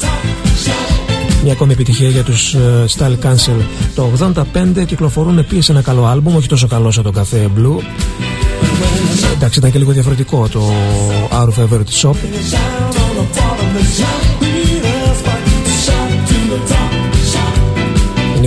Μια 1.44 1.54
ακόμη 1.54 1.72
επιτυχία 1.74 2.10
για 2.10 2.24
τους 2.24 2.56
uh, 2.56 2.98
Style 2.98 3.18
Cancel. 3.26 3.62
Το 3.96 4.12
85 4.76 4.86
κυκλοφορούν 4.86 5.38
επίσης 5.38 5.70
ένα 5.70 5.82
καλό 5.82 6.06
άλμπουμ, 6.06 6.36
όχι 6.36 6.48
τόσο 6.48 6.68
καλό 6.68 6.92
σαν 6.92 7.04
το 7.04 7.12
Café 7.16 7.46
Blue. 7.46 7.78
Εντάξει, 9.34 9.60
ήταν 9.60 9.72
και 9.72 9.78
λίγο 9.78 9.92
διαφορετικό 9.92 10.48
το 10.48 10.72
Our 11.32 11.48
Favorite 11.48 12.02
Shop. 12.02 12.16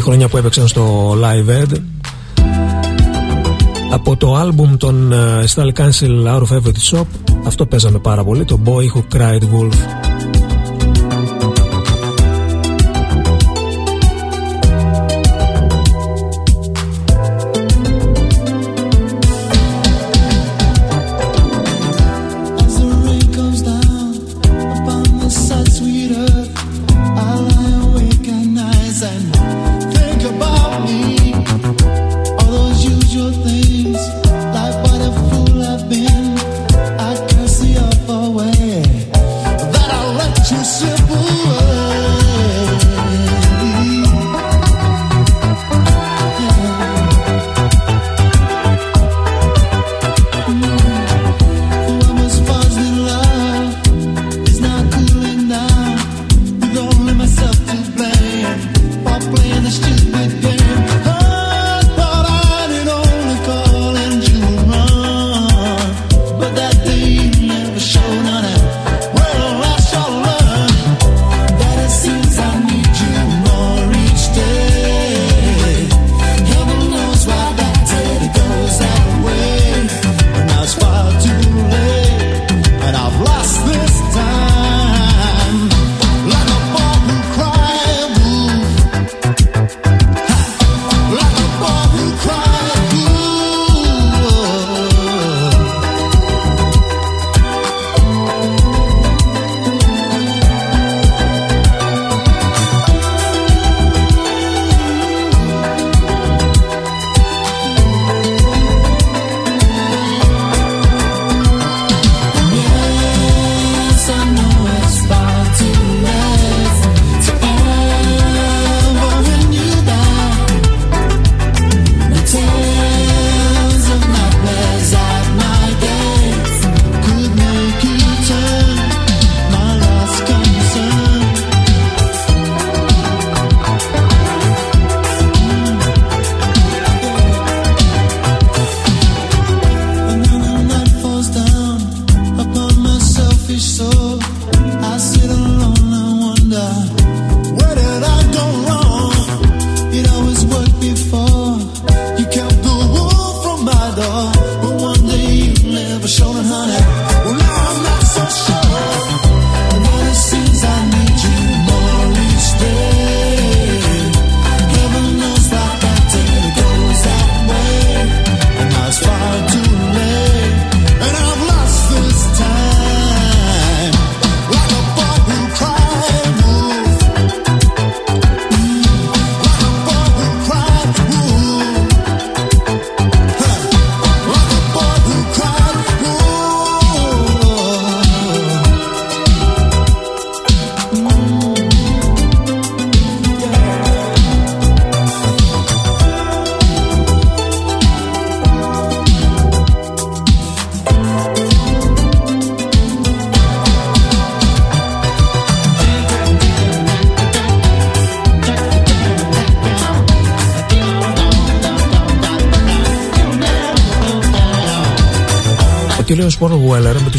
Χρονιά 0.07 0.29
που 0.29 0.37
έπαιξαν 0.37 0.69
στο 0.69 1.15
Live 1.21 1.63
Ed. 1.63 1.81
Από 3.91 4.17
το 4.17 4.35
άλμπουμ 4.35 4.77
των 4.77 5.13
uh, 5.13 5.45
Style 5.55 5.73
Cancel 5.81 6.27
Our 6.27 6.43
Favorite 6.43 6.97
Shop 6.97 7.05
αυτό 7.47 7.67
παίζαμε 7.67 7.99
πάρα 7.99 8.25
πολύ 8.25 8.45
το 8.45 8.61
Boy 8.65 8.71
Who 8.71 9.17
Cried 9.17 9.43
Wolf 9.43 10.06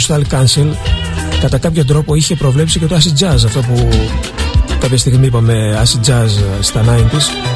Weller 0.07 0.21
με 0.21 0.23
το 0.23 0.29
Style 0.31 0.33
Council 0.33 0.75
κατά 1.39 1.57
κάποιο 1.57 1.85
τρόπο 1.85 2.15
είχε 2.15 2.35
προβλέψει 2.35 2.79
και 2.79 2.85
το 2.85 2.95
acid 2.95 3.23
jazz 3.23 3.45
αυτό 3.45 3.59
που 3.59 3.89
κάποια 4.79 4.97
στιγμή 4.97 5.25
είπαμε 5.25 5.83
acid 5.83 6.09
jazz 6.09 6.29
στα 6.59 6.83
90s 6.83 7.47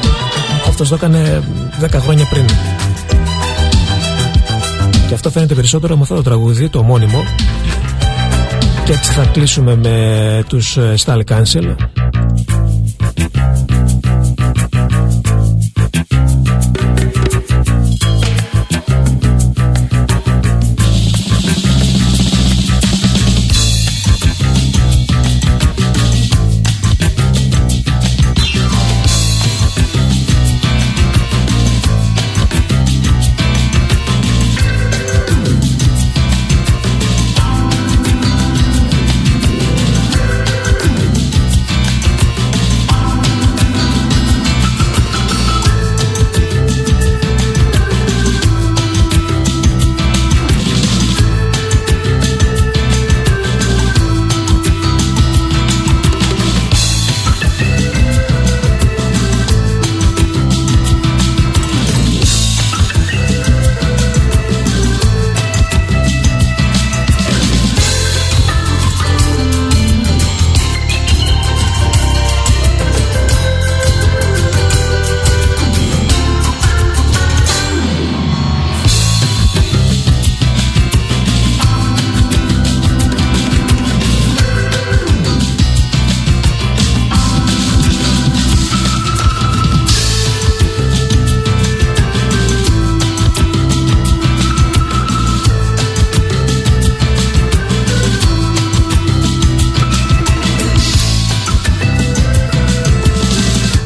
αυτός 0.68 0.88
το 0.88 0.94
έκανε 0.94 1.42
10 1.80 1.88
χρόνια 1.92 2.26
πριν. 2.30 2.46
Και 5.08 5.14
αυτό 5.14 5.30
φαίνεται 5.30 5.54
περισσότερο 5.54 5.96
με 5.96 6.02
αυτό 6.02 6.14
το 6.14 6.22
τραγούδι 6.22 6.68
το 6.68 6.78
ομώνυμο. 6.78 7.24
Και 8.84 8.92
έτσι 8.92 9.12
θα 9.12 9.24
κλείσουμε 9.24 9.76
με 9.76 10.44
τους 10.48 10.78
Style 11.04 11.22
Council 11.28 11.74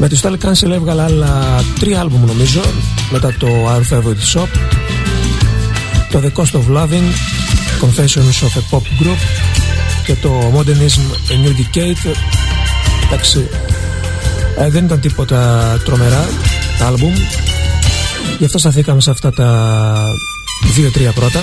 Με 0.09 0.13
τη 0.13 0.21
Style 0.23 0.47
Cancel 0.47 0.71
έβγαλε 0.71 1.03
άλλα 1.03 1.63
τρία 1.81 2.01
άλμπουμ 2.01 2.25
νομίζω 2.25 2.61
μετά 3.11 3.35
το 3.39 3.47
Our 3.47 3.95
Favorite 3.95 4.35
Shop 4.35 4.49
το 6.11 6.23
The 6.25 6.41
Cost 6.41 6.53
of 6.53 6.77
Loving 6.77 7.09
Confessions 7.81 8.45
of 8.47 8.59
a 8.59 8.77
Pop 8.77 9.03
Group 9.03 9.19
και 10.05 10.15
το 10.15 10.53
Modernism 10.55 11.31
A 11.31 11.47
New 11.47 11.77
Decade 11.77 12.17
εντάξει 13.07 13.49
ε, 14.59 14.71
δεν 14.71 14.85
ήταν 14.85 15.01
τίποτα 15.01 15.81
τρομερά 15.85 16.29
άλμπουμ 16.87 17.15
γι' 18.39 18.45
αυτό 18.45 18.59
σταθήκαμε 18.59 19.01
σε 19.01 19.11
αυτά 19.11 19.33
τα 19.33 19.95
δύο-τρία 20.75 21.13
πρώτα 21.13 21.41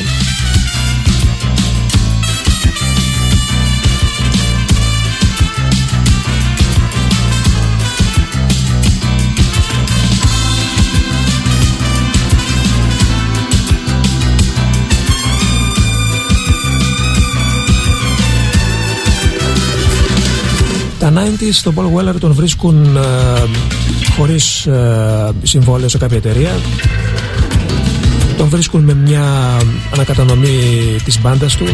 Τα 21.03 21.13
90s 21.15 21.55
τον 21.63 21.75
Paul 21.77 21.99
Weller 21.99 22.15
τον 22.19 22.33
βρίσκουν 22.33 22.95
ε, 22.95 23.01
χωρίς 24.15 24.65
ε, 24.65 25.31
συμβόλαιο 25.43 25.89
σε 25.89 25.97
κάποια 25.97 26.17
εταιρεία. 26.17 26.51
Τον 28.37 28.49
βρίσκουν 28.49 28.83
με 28.83 28.93
μια 28.93 29.57
ανακατανομή 29.93 30.57
της 31.03 31.21
μπάντας 31.21 31.55
του. 31.55 31.65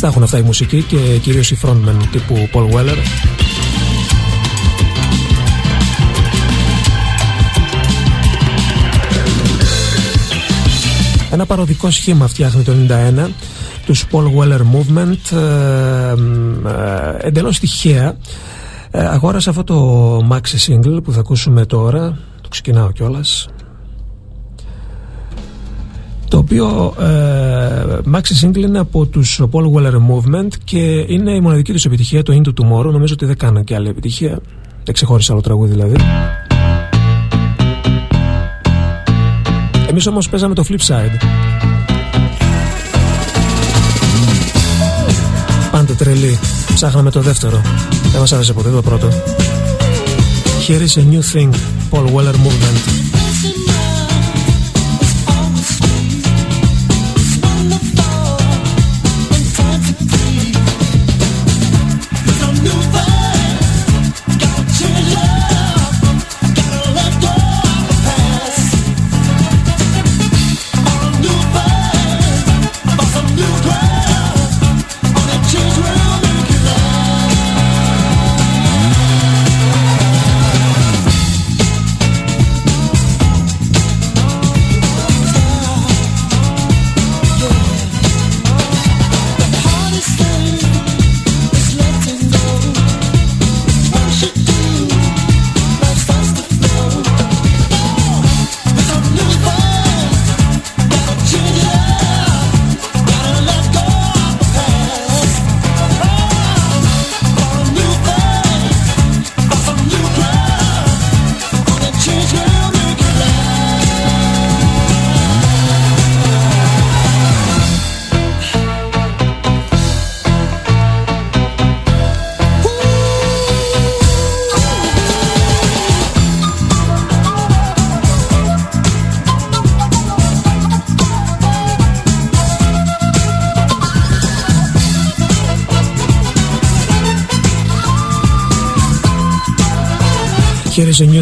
Τα 0.00 0.06
έχουν 0.06 0.22
αυτά 0.22 0.38
η 0.38 0.42
μουσική 0.42 0.82
και 0.82 0.96
κυρίως 0.96 1.50
οι 1.50 1.58
frontmen 1.62 1.96
τύπου 2.10 2.48
Paul 2.52 2.70
Weller. 2.70 2.96
Ένα 11.30 11.46
παροδικό 11.46 11.90
σχήμα 11.90 12.26
φτιάχνει 12.26 12.62
το 12.62 12.72
91 12.88 13.28
τους 13.84 14.04
Paul 14.12 14.24
Weller 14.38 14.60
Movement 14.60 15.36
ε, 15.36 16.14
ε, 17.20 17.26
εντελώς 17.26 17.58
τυχαία. 17.58 18.16
Ε, 18.90 19.06
αγόρασα 19.06 19.50
αυτό 19.50 19.64
το 19.64 20.18
maxi 20.30 20.72
single 20.72 21.04
που 21.04 21.12
θα 21.12 21.20
ακούσουμε 21.20 21.66
τώρα. 21.66 22.18
Το 22.40 22.48
ξεκινάω 22.48 22.92
κιόλας. 22.92 23.48
Το 26.28 26.38
οποίο 26.38 26.94
ε, 27.00 27.98
maxi 28.14 28.46
single 28.46 28.56
είναι 28.56 28.78
από 28.78 29.06
τους 29.06 29.40
Paul 29.52 29.72
Weller 29.72 29.94
Movement 29.94 30.48
και 30.64 31.04
είναι 31.08 31.34
η 31.34 31.40
μοναδική 31.40 31.72
τους 31.72 31.84
επιτυχία 31.84 32.22
το 32.22 32.32
Into 32.42 32.62
Tomorrow. 32.62 32.90
Νομίζω 32.92 33.14
ότι 33.14 33.26
δεν 33.26 33.36
κάνανε 33.36 33.62
και 33.62 33.74
άλλη 33.74 33.88
επιτυχία. 33.88 34.40
Δεν 34.84 34.94
ξεχώρισα 34.94 35.32
άλλο 35.32 35.42
τραγούδι 35.42 35.72
δηλαδή. 35.72 35.96
Εμείς 39.88 40.06
όμως 40.06 40.28
παίζαμε 40.28 40.54
το 40.54 40.64
flip 40.68 40.86
side 40.86 41.53
Πάντα 45.86 46.04
τρελή. 46.04 46.38
Ψάχναμε 46.74 47.10
το 47.10 47.20
δεύτερο. 47.20 47.60
Δεν 48.10 48.20
μας 48.20 48.32
άρεσε 48.32 48.52
ποτέ 48.52 48.70
το 48.70 48.82
πρώτο. 48.82 49.08
Here 50.66 50.80
is 50.80 50.96
a 50.96 51.04
new 51.12 51.22
thing. 51.32 51.50
Paul 51.90 52.06
Weller 52.14 52.34
Movement. 52.34 53.03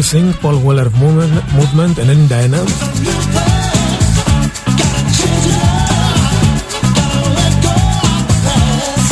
Here 0.03 0.11
is 0.11 0.15
a 0.15 0.25
new 0.25 0.33
thing, 0.33 0.41
Paul 0.41 0.57
Weller 0.65 0.89
Movement, 0.89 1.33
Movement 1.57 1.95
91. 1.99 2.67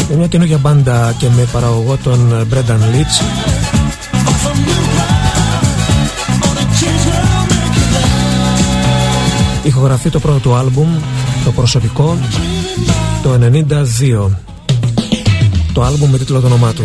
Είναι 0.07 0.17
μια 0.17 0.27
καινούργια 0.27 0.57
μπάντα 0.57 1.15
και 1.17 1.27
με 1.35 1.47
παραγωγό 1.51 1.97
τον 2.03 2.47
Brendan 2.51 2.79
Leach. 2.95 3.23
Ηχογραφεί 9.63 10.09
το 10.09 10.19
πρώτο 10.19 10.39
του 10.39 10.55
άλμπουμ, 10.55 10.87
το 11.45 11.51
προσωπικό, 11.51 12.17
το 13.23 13.33
92. 13.33 14.29
Το 15.73 15.83
άλμπουμ 15.83 16.09
με 16.09 16.17
τίτλο 16.17 16.39
το 16.39 16.45
όνομά 16.45 16.73
του. 16.73 16.83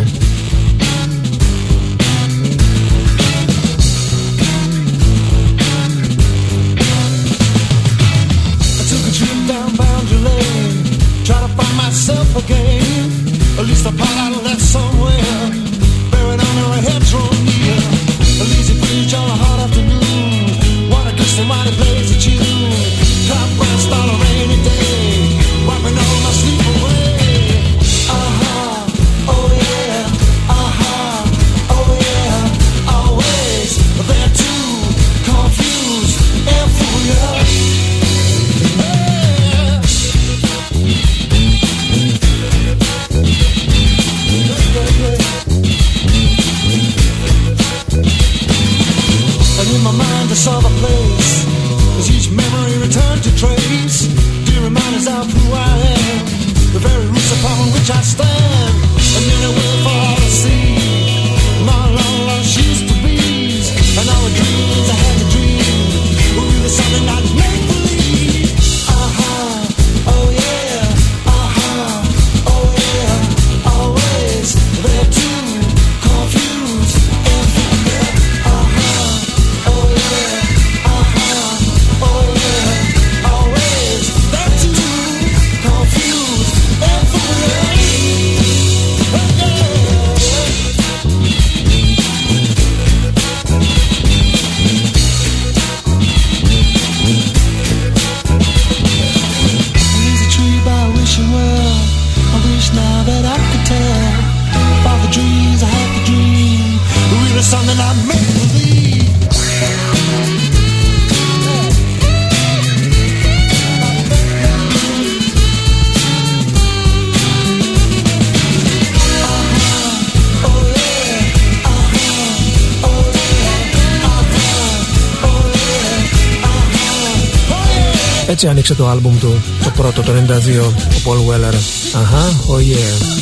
Το 128.77 128.87
άλμπουμ 128.87 129.17
του, 129.19 129.41
το 129.63 129.69
πρώτο, 129.75 130.01
το 130.01 130.11
92, 130.11 130.15
ο 130.61 130.73
Paul 131.05 131.33
Weller. 131.33 131.53
Αχα, 132.01 132.29
oh 132.49 132.59
yeah. 132.59 133.17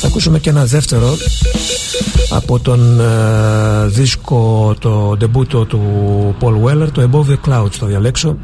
Θα 0.00 0.06
ακούσουμε 0.06 0.38
και 0.38 0.50
ένα 0.50 0.64
δεύτερο 0.64 1.16
από 2.30 2.58
τον 2.58 3.00
ε, 3.00 3.86
δίσκο, 3.86 4.74
το 4.78 5.14
ντεμπούτο 5.16 5.64
του 5.64 5.80
Paul 6.40 6.54
Weller, 6.64 6.88
το 6.92 7.08
Above 7.12 7.30
the 7.30 7.48
Clouds, 7.48 7.74
το 7.78 7.86
διαλέξω. 7.86 8.36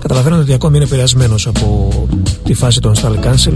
Καταλαβαίνω 0.00 0.38
ότι 0.38 0.52
ακόμη 0.52 0.76
είναι 0.76 0.84
επηρεασμένος 0.84 1.46
από 1.46 1.90
τη 2.44 2.54
φάση 2.54 2.80
των 2.80 2.94
Style 2.94 3.24
Cancel 3.24 3.54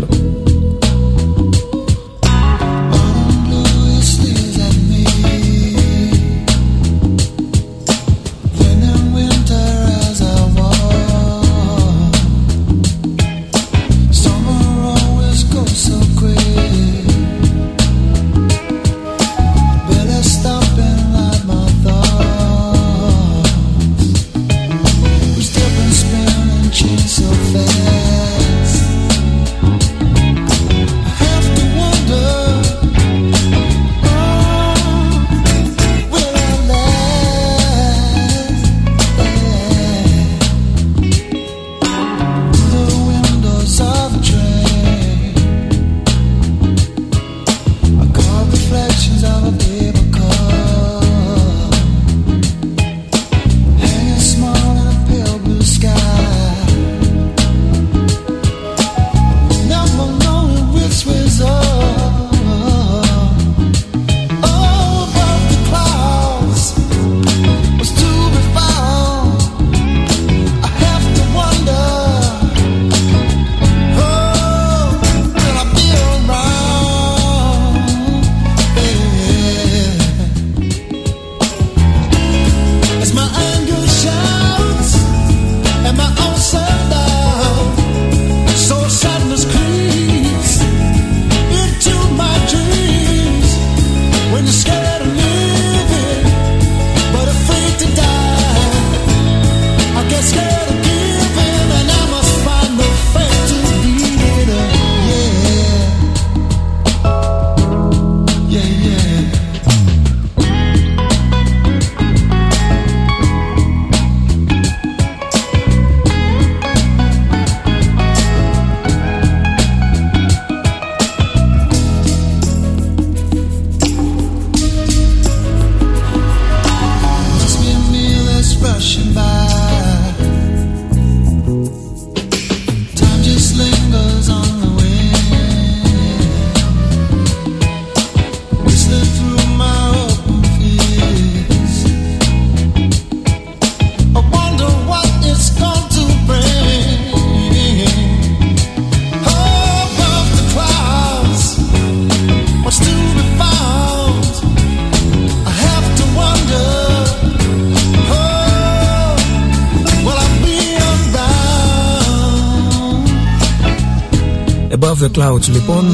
the 165.06 165.18
Clouds 165.18 165.48
λοιπόν. 165.48 165.84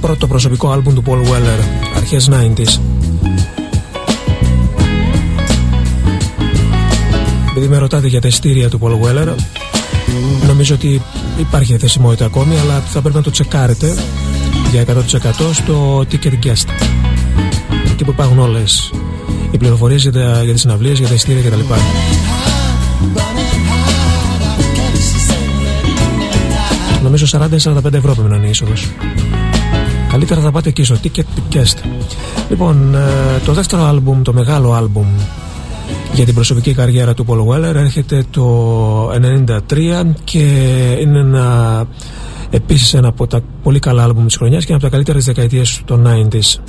Πρώτο 0.00 0.26
προσωπικό 0.26 0.70
άλμπουμ 0.70 0.94
του 0.94 1.02
Paul 1.06 1.18
Weller 1.18 1.62
αρχές 1.96 2.30
90s 2.32 2.80
Επειδή 7.50 7.68
με 7.68 7.78
ρωτάτε 7.78 8.08
για 8.08 8.20
τα 8.20 8.26
εστήρια 8.26 8.68
του 8.68 8.78
Paul 8.82 8.90
Weller 8.90 9.34
νομίζω 10.46 10.74
ότι 10.74 11.02
υπάρχει 11.38 11.76
θεσιμότητα 11.78 12.24
ακόμη 12.24 12.58
αλλά 12.58 12.80
θα 12.80 13.00
πρέπει 13.00 13.16
να 13.16 13.22
το 13.22 13.30
τσεκάρετε 13.30 13.94
για 14.70 14.84
100% 14.84 14.90
στο 15.52 16.04
Ticket 16.10 16.46
Guest. 16.46 16.68
Εκεί 17.92 18.04
που 18.04 18.10
υπάρχουν 18.10 18.38
όλες 18.38 18.90
οι 19.50 19.56
πληροφορίες 19.56 20.02
για, 20.02 20.12
τα, 20.12 20.42
για 20.44 20.52
τις 20.52 20.60
συναυλίες, 20.60 20.98
για 20.98 21.08
τα 21.08 21.14
εστήρια 21.14 21.50
κτλ. 21.50 21.60
Νομίζω 27.32 27.72
40-45 27.72 27.92
ευρώ 27.92 28.14
πρέπει 28.14 28.30
να 28.30 28.36
είναι 28.36 28.46
η 28.46 28.50
είσοδος. 28.50 28.90
Καλύτερα 30.10 30.40
θα 30.40 30.50
πάτε 30.50 30.68
εκεί 30.68 30.84
στο 30.84 30.96
Ticket 31.02 31.54
Guest. 31.54 31.78
Λοιπόν, 32.50 32.94
ε, 32.94 32.98
το 33.44 33.52
δεύτερο 33.52 33.84
άλμπουμ, 33.84 34.22
το 34.22 34.32
μεγάλο 34.32 34.72
άλμπουμ 34.72 35.06
για 36.12 36.24
την 36.24 36.34
προσωπική 36.34 36.74
καριέρα 36.74 37.14
του 37.14 37.24
Paul 37.28 37.46
Weller 37.46 37.74
έρχεται 37.74 38.24
το 38.30 39.10
1993 39.10 40.14
και 40.24 40.38
είναι 41.00 41.18
ένα 41.18 41.86
επίσης 42.50 42.94
ένα 42.94 43.08
από 43.08 43.26
τα 43.26 43.40
πολύ 43.62 43.78
καλά 43.78 44.02
άλμπουμ 44.02 44.26
της 44.26 44.36
χρονιάς 44.36 44.64
και 44.64 44.72
ένα 44.72 44.76
από 44.76 44.84
τα 44.84 44.90
καλύτερα 44.90 45.18
της 45.18 45.26
δεκαετίας 45.26 45.82
των 45.84 46.06
90s. 46.06 46.60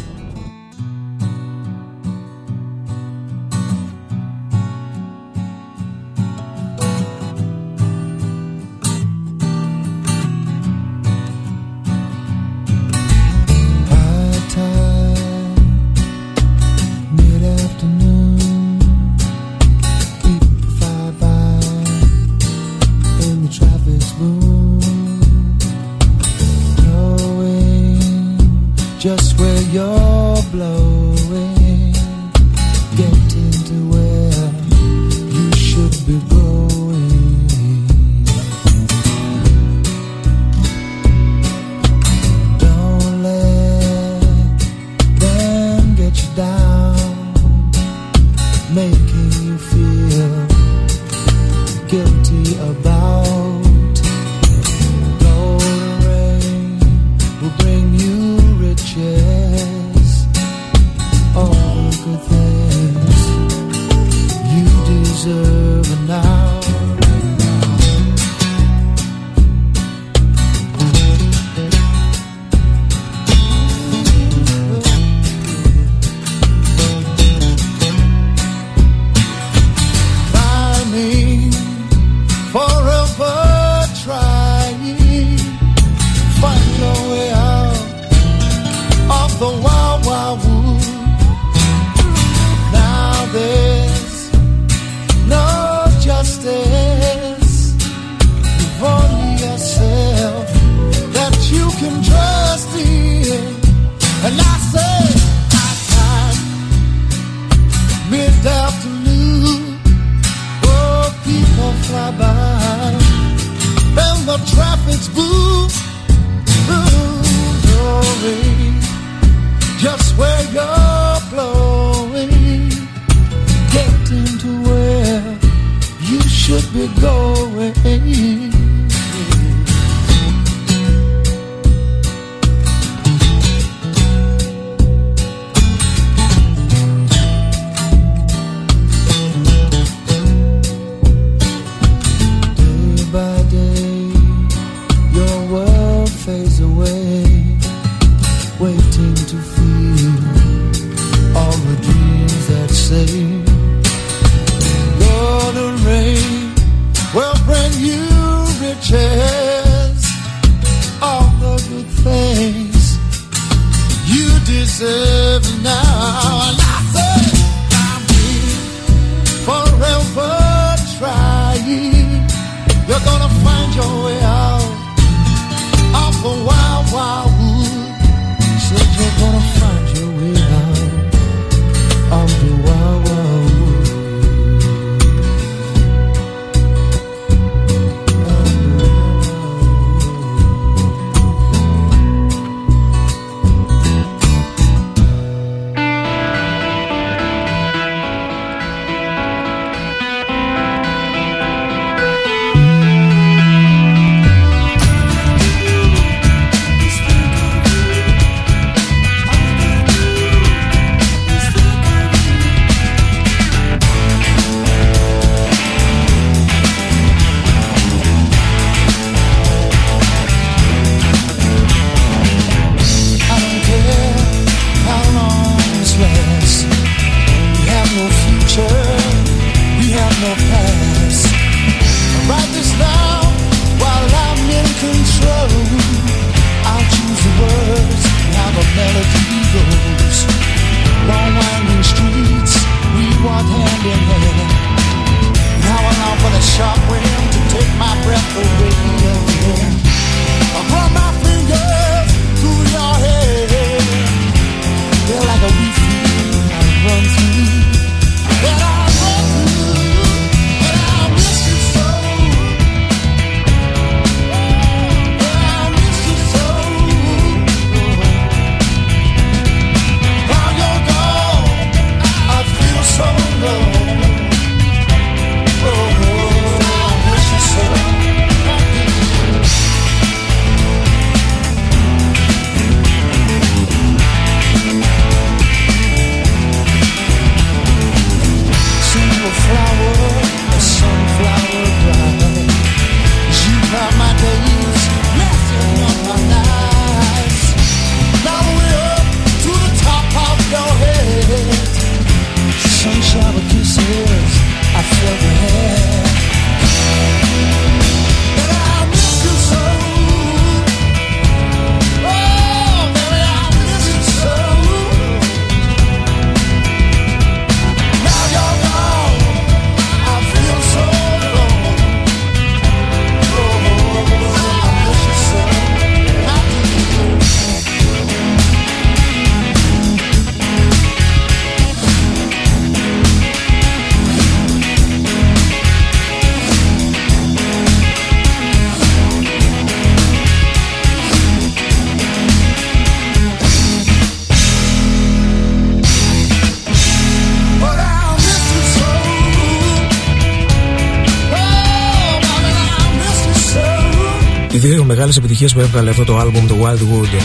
Επιτυχίες 355.36 355.54
που 355.54 355.70
έβγαλε 355.70 355.90
αυτό 355.90 356.04
το 356.04 356.18
άλμπουμ 356.18 356.46
του 356.46 356.60
Wildwood 356.62 357.22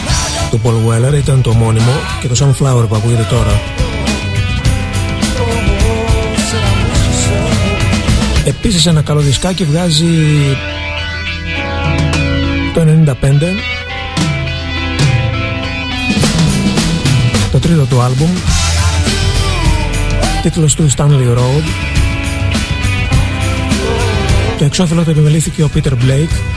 του 0.50 0.60
Paul 0.64 0.70
Weller 0.70 1.14
ήταν 1.14 1.42
το 1.42 1.52
μόνιμο 1.52 1.92
και 2.20 2.28
το 2.28 2.34
Sunflower 2.38 2.88
που 2.88 2.94
ακούγεται 2.94 3.26
τώρα. 3.30 3.60
Επίσης 8.44 8.86
ένα 8.86 9.02
καλό 9.02 9.20
δισκάκι 9.20 9.64
βγάζει 9.64 10.06
το 12.74 12.80
95 12.80 13.14
το 17.52 17.58
τρίτο 17.58 17.84
του 17.84 18.00
άλμπουμ. 18.00 18.30
Τίτλος 20.42 20.74
του 20.74 20.90
Stanley 20.96 21.36
Road. 21.36 21.64
Το 24.58 24.64
εξώφυλλο 24.64 25.04
το 25.04 25.10
επιμελήθηκε 25.10 25.62
ο 25.62 25.70
Peter 25.74 25.92
Blake 25.92 26.49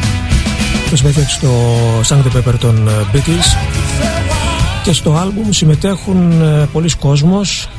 το 0.94 1.00
συμμετέχει 1.00 1.32
στο 1.32 1.50
Sanctuary 2.08 2.38
Pepper 2.38 2.54
των 2.60 2.88
ε, 2.88 2.92
Beatles 3.14 3.58
και 4.84 4.94
στο 4.94 5.14
άλμπουμ 5.16 5.50
συμμετέχουν 5.50 6.42
ε, 6.42 6.68
πολλοί 6.72 6.90
κόσμος 6.90 7.70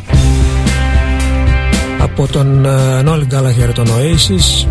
από 2.00 2.26
τον 2.26 2.64
ε, 2.64 3.02
Noel 3.06 3.22
Gallagher 3.32 3.72
τον 3.74 3.86
Oasis 3.86 4.68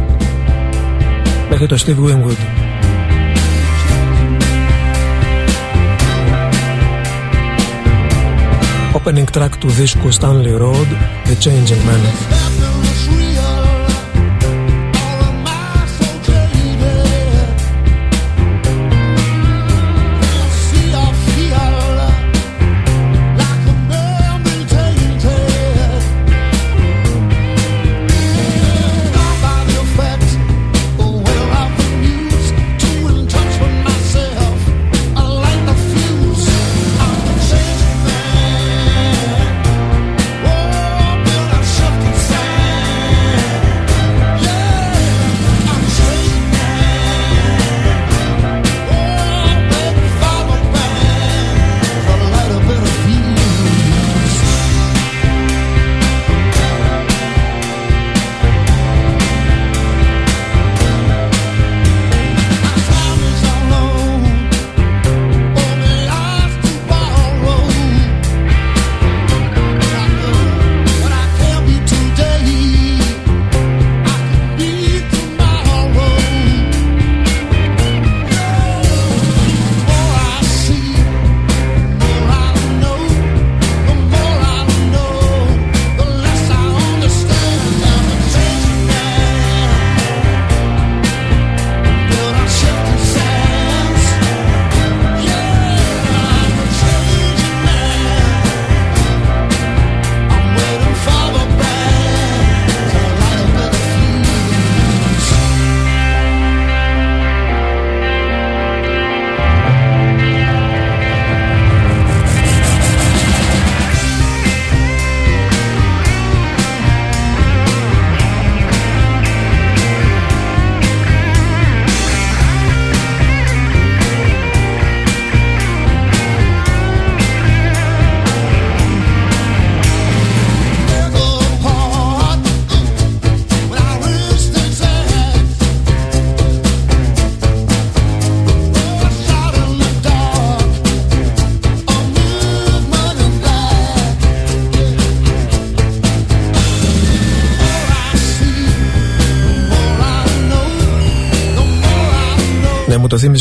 μέχρι 1.49 1.67
τον 1.67 1.77
Steve 1.77 2.09
Winwood 2.09 2.37
Opening 8.93 9.37
track 9.37 9.51
του 9.59 9.69
δίσκου 9.69 10.13
Stanley 10.13 10.59
Road 10.61 10.87
The 11.25 11.45
Changing 11.45 11.89
Man 11.89 12.52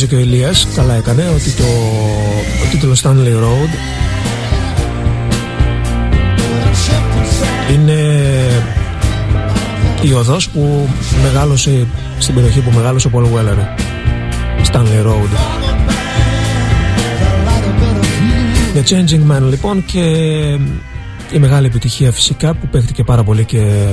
το 0.03 0.07
θύμιζε 0.07 0.07
και 0.07 0.15
ο 0.15 0.19
Ηλίας. 0.19 0.67
Καλά 0.75 0.95
έκανε 0.95 1.29
ότι 1.29 1.51
το 1.51 1.65
ο 2.65 2.71
τίτλος 2.71 3.03
Stanley 3.03 3.43
Road 3.43 3.73
είναι 7.73 8.01
η 10.03 10.13
οδός 10.13 10.49
που 10.49 10.89
μεγάλωσε 11.23 11.87
στην 12.19 12.35
περιοχή 12.35 12.61
που 12.61 12.71
μεγάλωσε 12.75 13.09
ο 13.09 13.11
Paul 13.15 13.23
Weller. 13.23 13.59
Stanley 14.73 15.07
Road. 15.07 15.33
The 18.75 18.83
Changing 18.91 19.37
Man 19.37 19.43
λοιπόν 19.49 19.85
και 19.85 20.01
η 21.33 21.39
μεγάλη 21.39 21.67
επιτυχία 21.67 22.13
φυσικά 22.13 22.55
που 22.55 22.69
παίχτηκε 22.69 23.05
πάρα 23.05 23.25
πολύ 23.25 23.45
και 23.45 23.87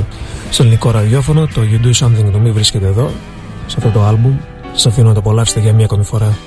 στο 0.49 0.64
ελληνικό 0.64 0.91
ραδιόφωνο 0.91 1.48
το 1.53 1.61
You 1.61 1.86
Do 1.86 2.06
Something 2.06 2.36
to 2.36 2.48
Me 2.48 2.52
βρίσκεται 2.53 2.86
εδώ 2.86 3.11
σε 3.68 3.76
αυτό 3.77 3.90
το 3.90 4.03
άλμπουμ 4.03 4.38
σας 4.71 4.85
αφήνω 4.85 5.07
να 5.07 5.13
το 5.13 5.19
απολαύσετε 5.19 5.59
για 5.59 5.73
μία 5.73 5.85
ακόμη 5.85 6.03
φορά. 6.03 6.37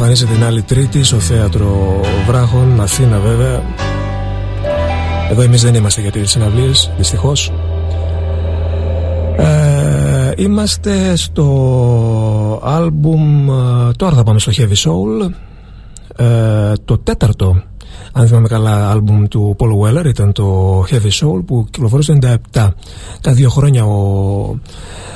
Εμφανίζεται 0.00 0.32
την 0.32 0.44
άλλη 0.44 0.62
Τρίτη 0.62 1.02
στο 1.02 1.18
θέατρο 1.18 2.00
Βράχων, 2.26 2.80
Αθήνα 2.80 3.18
βέβαια. 3.18 3.62
Εδώ 5.30 5.42
εμείς 5.42 5.62
δεν 5.62 5.74
είμαστε 5.74 6.00
για 6.00 6.10
τις 6.10 6.30
συναυλίες, 6.30 6.90
δυστυχώς. 6.96 7.52
Ε, 9.36 10.32
είμαστε 10.36 11.16
στο 11.16 12.60
άλμπουμ, 12.62 13.50
ε, 13.50 13.92
τώρα 13.96 14.16
θα 14.16 14.22
πάμε 14.22 14.38
στο 14.38 14.52
Heavy 14.56 14.88
Soul, 14.88 15.30
ε, 16.16 16.72
το 16.84 16.98
τέταρτο 16.98 17.62
αν 18.12 18.26
θυμάμαι 18.26 18.48
καλά 18.48 18.90
άλμπουμ 18.90 19.24
του 19.24 19.56
Paul 19.58 20.00
Weller 20.00 20.04
ήταν 20.04 20.32
το 20.32 20.78
Heavy 20.90 21.10
Soul 21.20 21.44
που 21.46 21.64
κυκλοφορούσε 21.70 22.18
το 22.18 22.28
97 22.52 22.68
τα 23.20 23.32
δύο 23.32 23.48
χρόνια 23.48 23.84
ο 23.84 23.96
ε, 24.54 25.07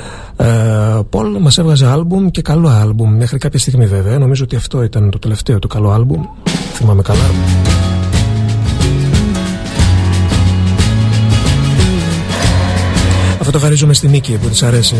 Πολ 1.10 1.40
μας 1.40 1.58
έβγαζε 1.58 1.86
άλμπουμ 1.86 2.28
και 2.30 2.42
καλό 2.42 2.68
άλμπουμ 2.68 3.16
μέχρι 3.16 3.38
κάποια 3.38 3.58
στιγμή 3.58 3.86
βέβαια. 3.86 4.18
Νομίζω 4.18 4.44
ότι 4.44 4.56
αυτό 4.56 4.82
ήταν 4.82 5.10
το 5.10 5.18
τελευταίο 5.18 5.58
το 5.58 5.66
καλό 5.66 5.90
άλμπουμ. 5.90 6.22
Θυμάμαι 6.74 7.02
καλά. 7.02 7.30
Αυτό 13.38 13.50
το 13.52 13.58
χαρίζουμε 13.58 13.94
στη 13.94 14.08
Νίκη 14.08 14.38
που 14.38 14.48
της 14.48 14.62
αρέσει. 14.62 14.96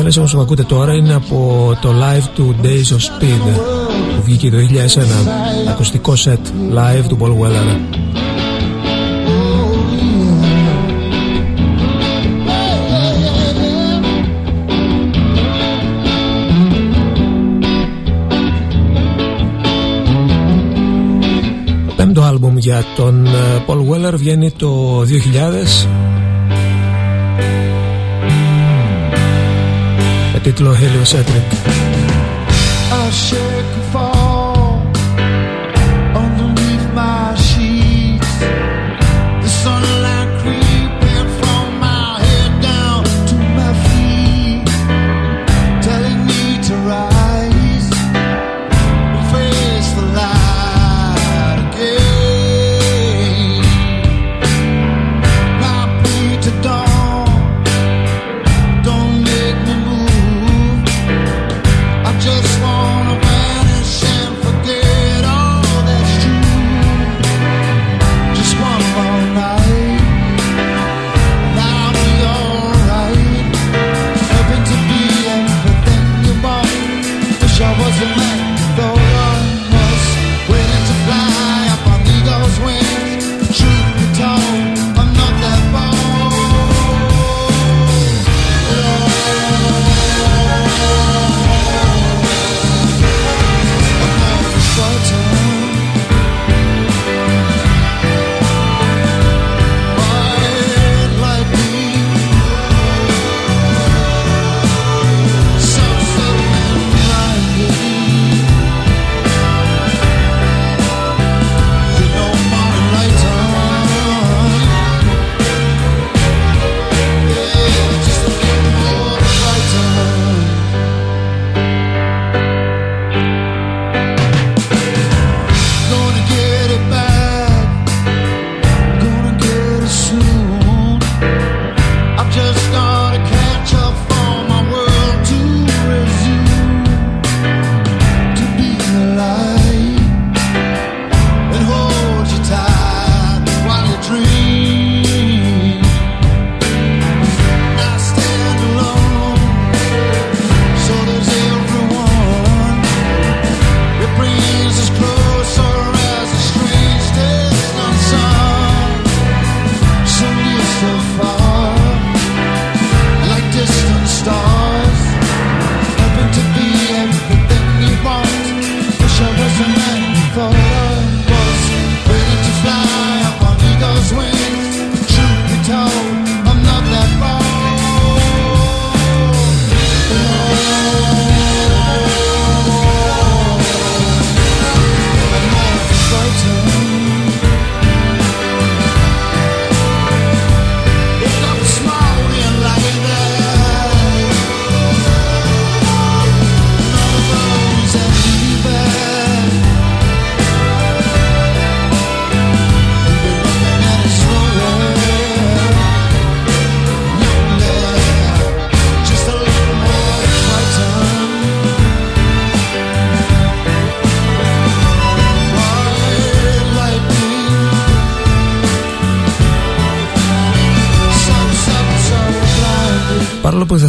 εκτέλεση 0.00 0.18
όμως 0.18 0.34
που 0.34 0.40
ακούτε 0.40 0.62
τώρα 0.62 0.94
είναι 0.94 1.14
από 1.14 1.72
το 1.80 1.88
live 1.88 2.28
του 2.34 2.54
Days 2.62 2.66
of 2.66 3.22
Speed 3.22 3.60
που 4.16 4.22
βγήκε 4.22 4.50
το 4.50 4.56
2001 5.66 5.68
ακουστικό 5.68 6.12
set 6.24 6.38
live 6.74 7.04
του 7.08 7.18
Paul 7.20 7.28
Weller. 7.28 7.78
Πέμπτο 21.96 22.22
άλμπουμ 22.22 22.58
για 22.58 22.84
τον 22.96 23.26
ε, 23.26 23.30
Paul 23.66 23.78
Weller 23.78 24.14
βγαίνει 24.14 24.50
το 24.50 25.00
2000 25.00 26.19
cycloheliocentric. 30.60 31.89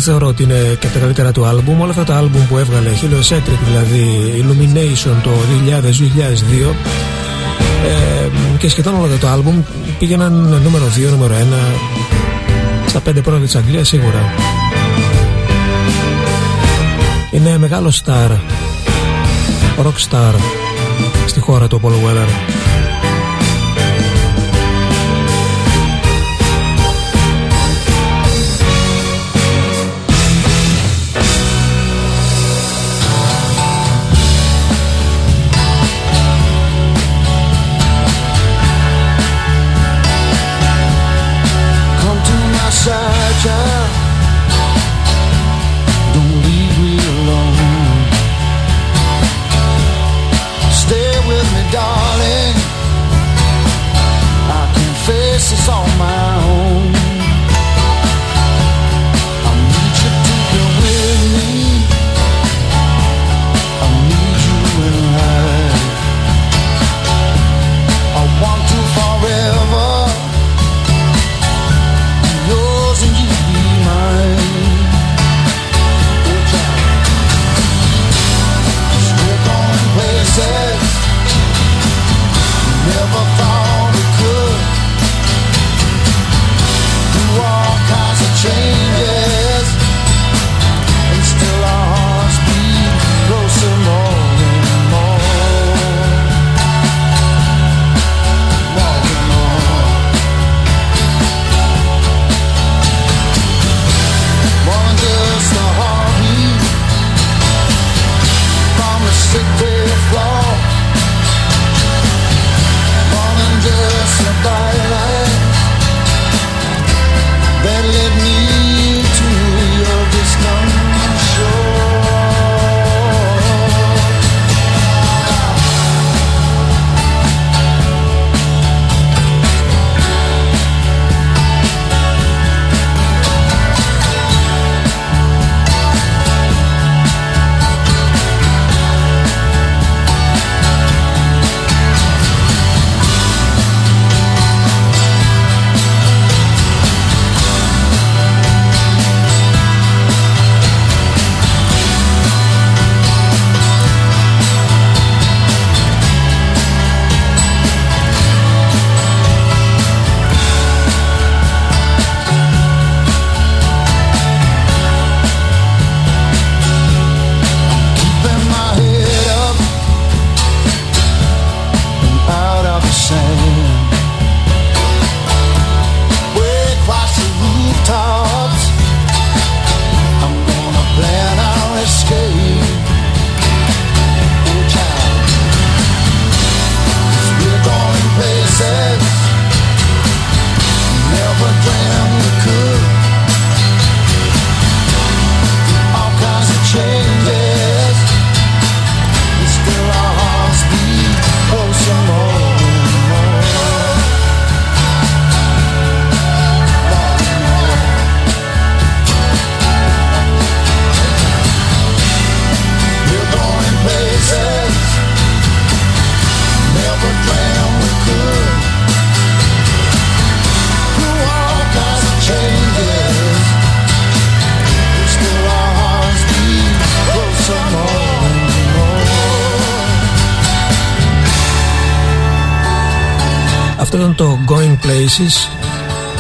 Θεωρώ 0.01 0.27
ότι 0.27 0.43
είναι 0.43 0.77
και 0.79 0.85
από 0.87 0.93
τα 0.93 0.99
καλύτερα 0.99 1.31
του 1.31 1.45
άλμπουμ, 1.45 1.81
όλα 1.81 1.89
αυτά 1.89 2.03
τα 2.03 2.17
άλμπουμ 2.17 2.47
που 2.47 2.57
έβγαλε, 2.57 2.89
Heliocentric 2.89 3.59
δηλαδή, 3.65 4.33
Illumination 4.37 5.15
το 5.23 5.29
2000-2002 6.69 6.73
ε, 7.87 8.29
και 8.57 8.69
σχεδόν 8.69 8.95
όλα 8.95 9.17
τα 9.19 9.31
άλμπουμ 9.31 9.61
πήγαιναν 9.99 10.33
νούμερο 10.63 10.85
2, 11.07 11.09
νούμερο 11.11 11.35
1 11.35 12.87
στα 12.87 13.01
5 13.09 13.23
πρώτα 13.23 13.39
της 13.39 13.55
Αγγλίας 13.55 13.87
σίγουρα. 13.87 14.33
Είναι 17.31 17.57
μεγάλο 17.57 17.93
star, 18.05 18.29
rock 19.83 20.09
star 20.09 20.33
στη 21.25 21.39
χώρα 21.39 21.67
του 21.67 21.81
Paul 21.83 21.89
Weller. 21.89 22.80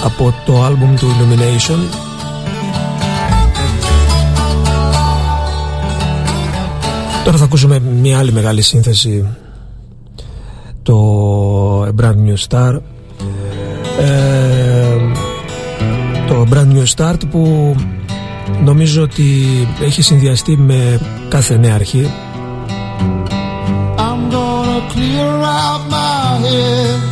Από 0.03 0.33
το 0.45 0.63
άλμπουμ 0.63 0.95
του 0.95 1.07
Illumination. 1.07 1.97
Τώρα 7.23 7.37
θα 7.37 7.43
ακούσουμε 7.43 7.79
μια 7.79 8.19
άλλη 8.19 8.31
μεγάλη 8.31 8.61
σύνθεση 8.61 9.27
το 10.83 11.83
A 11.83 11.89
Brand 12.01 12.15
New 12.15 12.47
Star 12.47 12.79
ε, 13.99 14.97
το 16.27 16.45
Brand 16.53 16.73
New 16.73 16.85
Start 16.95 17.19
που 17.31 17.75
νομίζω 18.63 19.01
ότι 19.01 19.47
έχει 19.81 20.01
συνδυαστεί 20.01 20.57
με 20.57 20.99
κάθε 21.29 21.57
νέα 21.57 21.75
αρχή. 21.75 22.11
I'm 23.97 24.31
gonna 24.33 24.81
clear 24.93 25.31
out 25.43 25.81
my 25.89 26.37
head 26.43 27.10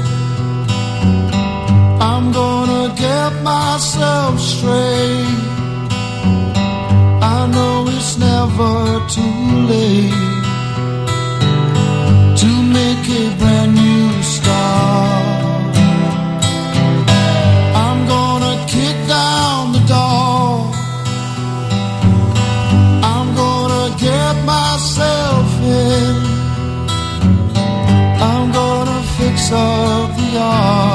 myself 3.43 4.39
straight. 4.39 5.39
I 7.21 7.47
know 7.53 7.85
it's 7.87 8.17
never 8.17 8.99
too 9.15 9.39
late 9.73 10.13
to 12.41 12.49
make 12.77 13.05
a 13.23 13.25
brand 13.39 13.75
new 13.75 14.23
start. 14.23 15.75
I'm 17.85 17.99
gonna 18.07 18.55
kick 18.67 18.97
down 19.07 19.73
the 19.73 19.83
door. 19.95 20.71
I'm 23.13 23.27
gonna 23.35 23.95
get 23.97 24.35
myself 24.45 25.47
in. 25.61 26.15
I'm 28.29 28.51
gonna 28.51 29.01
fix 29.17 29.51
up 29.51 30.15
the 30.17 30.27
yard. 30.37 30.88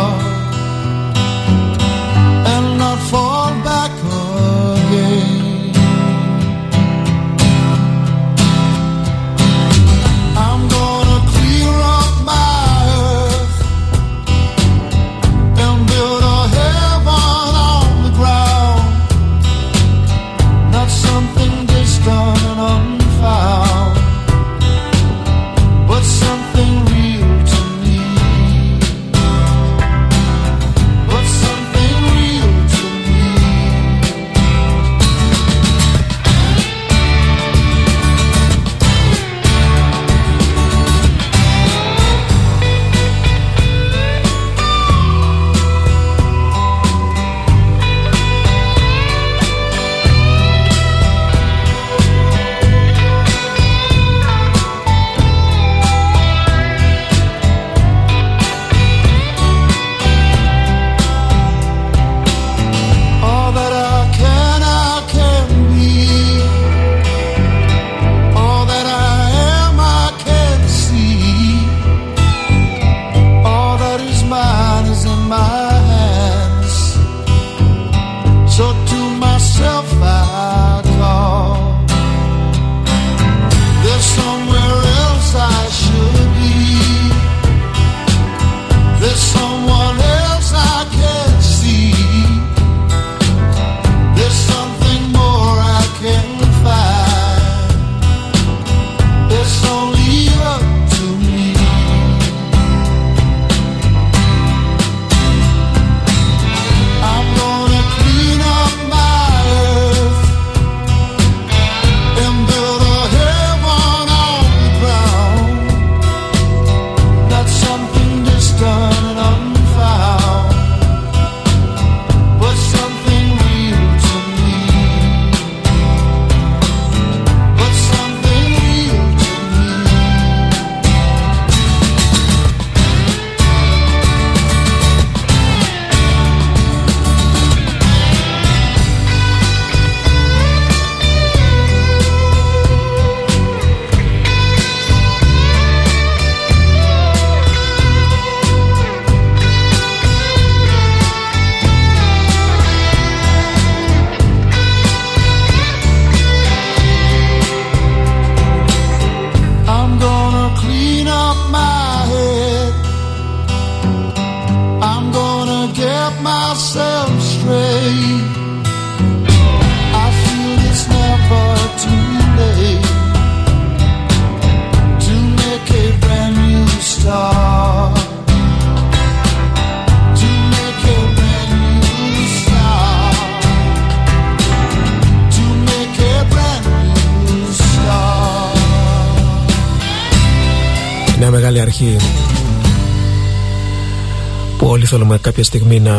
Θέλουμε 194.86 195.18
κάποια 195.18 195.44
στιγμή 195.44 195.80
να 195.80 195.92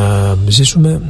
ζήσουμε. 0.48 1.02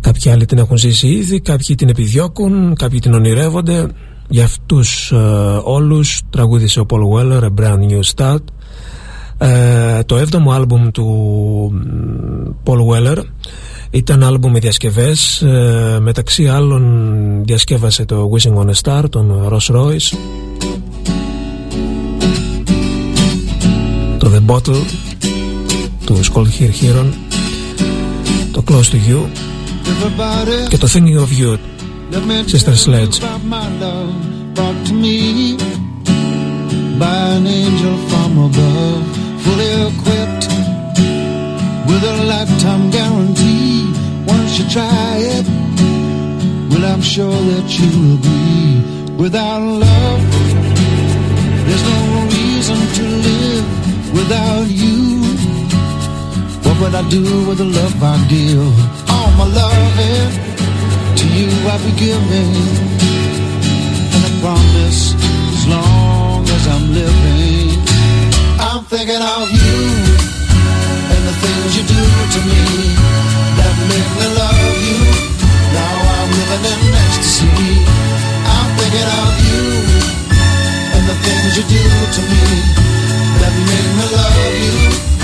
Κάποιοι 0.00 0.30
άλλοι 0.30 0.44
την 0.44 0.58
έχουν 0.58 0.76
ζήσει 0.76 1.08
ήδη, 1.08 1.40
κάποιοι 1.40 1.74
την 1.74 1.88
επιδιώκουν, 1.88 2.74
κάποιοι 2.74 2.98
την 2.98 3.14
ονειρεύονται. 3.14 3.86
Για 4.28 4.44
αυτούς 4.44 5.12
uh, 5.14 5.62
όλους 5.64 6.20
τραγούδισε 6.30 6.80
ο 6.80 6.86
Paul 6.88 7.00
Weller, 7.14 7.42
A 7.42 7.50
Brand 7.60 7.78
New 7.90 8.00
Start. 8.14 8.38
Uh, 9.38 10.00
Το 10.06 10.16
έβδομο 10.16 10.52
άλμπουμ 10.52 10.90
του 10.90 11.06
Paul 12.64 12.78
Weller 12.78 13.22
ήταν 13.90 14.22
άλμπουμ 14.22 14.52
με 14.52 14.58
διασκευές. 14.58 15.44
Uh, 15.44 16.00
Μεταξύ 16.00 16.48
άλλων 16.48 17.42
διασκεύασε 17.44 18.04
το 18.04 18.30
Wishing 18.32 18.54
on 18.54 18.66
a 18.66 18.74
Star, 18.82 19.10
τον 19.10 19.48
Ross 19.52 19.76
Royce. 19.76 20.16
Το 24.18 24.30
The 24.34 24.52
Bottle 24.52 25.07
του 26.07 26.19
Skull 26.23 26.45
Here 26.45 26.83
Heron 26.83 27.13
το 28.51 28.63
Close 28.67 28.89
to 28.91 28.97
You 29.09 29.27
και 30.69 30.77
το 30.77 30.87
Thinking 30.93 31.19
of 31.19 31.31
You 31.39 31.57
Sister 32.47 32.75
Sledge 32.85 33.17
by 36.99 37.21
an 37.37 37.45
angel 37.47 37.95
from 38.09 38.31
above 38.47 39.03
fully 39.43 39.71
equipped 39.89 40.45
with 41.87 42.03
a 42.13 42.15
lifetime 42.33 42.85
guarantee 42.97 43.77
once 44.33 44.51
you 44.57 44.65
try 44.77 45.09
it 45.35 45.45
well 46.69 46.85
I'm 46.93 47.03
sure 47.15 47.39
that 47.51 47.67
you 47.77 47.87
will 47.95 48.13
agree 48.19 48.73
without 49.23 49.61
love 49.85 50.21
there's 51.67 51.85
no 51.93 51.99
reason 52.37 52.79
to 52.97 53.03
live 53.27 53.65
without 54.17 54.66
you 54.66 54.66
what 56.80 56.94
I 56.94 57.02
do 57.08 57.22
with 57.48 57.58
the 57.58 57.64
love 57.64 58.02
I 58.02 58.16
give. 58.28 58.74
All 59.10 59.30
my 59.38 59.46
loving 59.46 60.30
to 61.18 61.24
you 61.36 61.50
I 61.66 61.76
be 61.82 61.92
giving. 61.98 62.54
And 64.14 64.22
I 64.28 64.30
promise 64.40 65.14
as 65.54 65.66
long 65.66 66.46
as 66.46 66.64
I'm 66.74 66.84
living, 66.94 67.82
I'm 68.62 68.84
thinking 68.84 69.22
of 69.36 69.46
you 69.50 69.78
and 71.14 71.22
the 71.28 71.34
things 71.42 71.70
you 71.76 71.84
do 71.96 72.04
to 72.34 72.40
me 72.46 72.64
that 73.58 73.74
make 73.90 74.10
me 74.18 74.26
love 74.38 74.78
you. 74.86 75.02
Now 75.74 75.94
I'm 76.14 76.30
living 76.38 76.78
in 76.86 76.94
ecstasy. 76.94 77.50
I'm 78.54 78.68
thinking 78.78 79.08
of 79.22 79.34
you 79.50 79.66
and 80.94 81.04
the 81.10 81.16
things 81.26 81.50
you 81.58 81.64
do 81.66 81.84
to 82.14 82.20
me 82.30 82.44
that 83.40 83.54
make 83.66 83.90
me 83.98 84.06
love 84.14 84.54
you. 84.62 85.17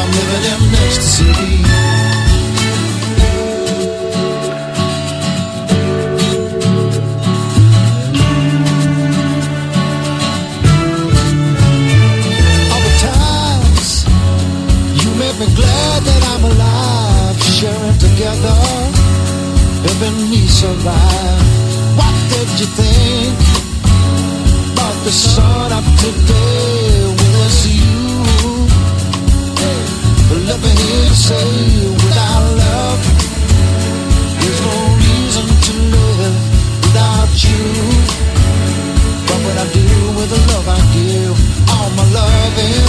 I'm 0.00 0.10
living 0.12 0.44
in 0.52 0.60
ecstasy. 0.84 1.60
Times 13.00 14.04
you 15.02 15.10
glad 15.54 16.00
that 16.08 16.22
I'm 16.32 16.44
alive, 16.52 17.36
sharing 17.42 17.98
together, 17.98 18.58
helping 19.84 20.18
me 20.30 20.40
survive. 20.46 21.44
What 21.98 22.14
did 22.32 22.48
you 22.60 22.68
think 22.80 23.38
about 24.72 24.96
the 25.04 25.12
sun 25.12 25.72
up 25.72 25.84
today? 25.98 27.04
Will 27.04 27.46
it's 27.46 27.66
you? 27.66 27.99
Me 30.30 30.36
hear 30.36 31.10
say, 31.10 31.50
without 31.90 32.44
love, 32.62 33.02
there's 34.38 34.60
no 34.62 34.76
reason 35.02 35.46
to 35.66 35.72
live 35.90 36.38
without 36.86 37.34
you. 37.42 37.62
But 39.26 39.38
what 39.42 39.56
I 39.58 39.66
do 39.74 39.86
with 40.14 40.30
the 40.30 40.40
love 40.52 40.68
I 40.68 40.80
give? 40.94 41.34
All 41.74 41.90
my 41.98 42.06
loving 42.14 42.86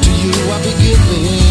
to 0.00 0.10
you 0.22 0.32
I 0.48 0.58
be 0.64 0.72
giving, 0.80 1.44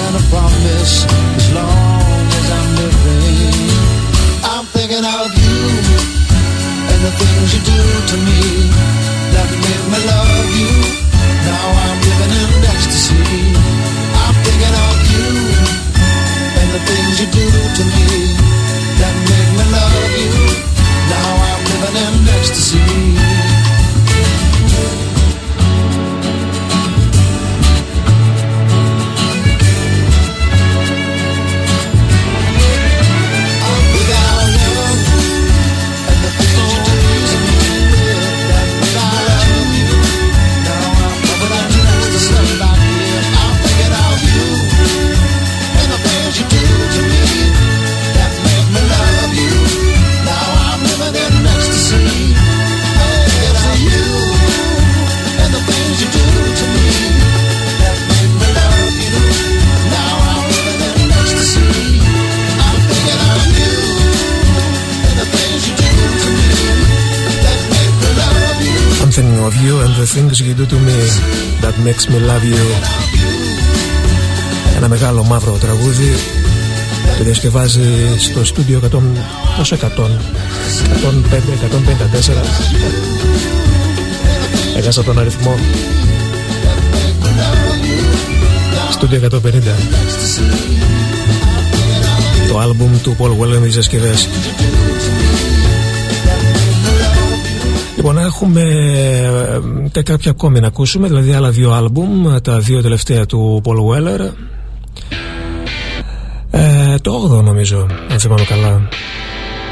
and 0.00 0.16
I 0.16 0.22
promise 0.32 1.04
as 1.36 1.52
long 1.52 2.24
as 2.40 2.46
I'm 2.58 2.68
living, 2.80 3.68
I'm 4.48 4.64
thinking 4.64 5.04
of 5.04 5.28
you 5.42 5.58
and 6.88 7.00
the 7.04 7.12
things 7.20 7.48
you 7.52 7.60
do 7.68 7.80
to 8.12 8.16
me 8.16 8.42
that 9.36 9.48
make 9.60 9.84
me 9.92 9.98
love 10.08 10.56
you. 10.56 10.72
Now 11.44 11.68
I'm 11.84 11.97
eyes 22.38 22.50
to 22.50 22.54
see 22.54 22.77
you 69.68 69.76
and 69.84 69.94
the 70.00 70.06
things 70.14 70.34
you 70.46 70.54
do 70.60 70.66
to 70.74 70.78
me 70.88 70.98
that 71.62 71.74
makes 71.86 72.04
me 72.12 72.18
love 72.30 72.44
you. 72.52 72.64
Ένα 74.76 74.88
μεγάλο 74.88 75.24
μαύρο 75.24 75.52
τραγούδι 75.60 76.12
το 77.18 77.24
διασκευάζει 77.24 77.82
στο 78.18 78.44
στούντιο 78.44 78.80
100, 78.84 78.98
πόσο 79.56 79.76
100, 79.76 79.86
105, 79.86 79.86
154. 84.74 84.76
Έχασα 84.76 85.02
τον 85.04 85.18
αριθμό. 85.18 85.54
Στούντιο 88.90 89.18
150. 89.18 89.38
Το 92.48 92.58
άλμπουμ 92.58 93.00
του 93.02 93.16
Paul 93.18 93.30
Weller 93.30 93.58
με 93.58 93.66
τις 93.66 93.74
διασκευές. 93.74 94.28
Λοιπόν, 98.08 98.24
έχουμε 98.24 98.60
ε, 98.60 99.88
και 99.90 100.02
κάποια 100.02 100.30
ακόμη 100.30 100.60
να 100.60 100.66
ακούσουμε, 100.66 101.08
δηλαδή 101.08 101.32
άλλα 101.32 101.50
δύο 101.50 101.70
άλμπουμ, 101.72 102.36
τα 102.42 102.58
δύο 102.58 102.82
τελευταία 102.82 103.26
του 103.26 103.62
Paul 103.64 103.74
Weller. 103.74 104.32
Ε, 106.50 106.98
το 107.02 107.38
8 107.38 107.42
νομίζω, 107.42 107.86
αν 108.10 108.18
θυμάμαι 108.18 108.44
καλά. 108.44 108.88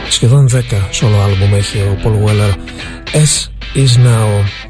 Σχεδόν 0.09 0.49
10 0.53 0.55
solo 0.57 1.19
άλμπουμ 1.25 1.55
έχει 1.55 1.79
ο 1.79 1.97
Paul 2.05 2.29
Weller. 2.29 2.53
S 3.13 3.49
is 3.75 4.07
now. 4.07 4.66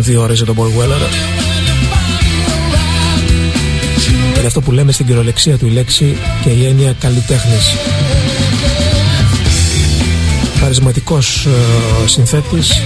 Εντάξει, 0.00 0.12
δεν 0.12 0.20
φτάνουν 0.20 0.20
δύο 0.20 0.20
ώρες 0.22 0.36
για 0.36 0.46
τον 0.46 0.56
Paul 0.56 0.80
Weller. 0.80 1.00
Είναι 4.36 4.46
αυτό 4.46 4.60
που 4.60 4.72
λέμε 4.72 4.92
στην 4.92 5.06
κυριολεξία 5.06 5.58
του 5.58 5.66
η 5.66 5.70
λέξη 5.70 6.16
και 6.42 6.50
η 6.50 6.66
έννοια 6.66 6.92
καλλιτέχνης. 6.92 7.74
Χαρισματικός 10.60 11.46
ε, 11.46 12.08
συνθέτης, 12.08 12.82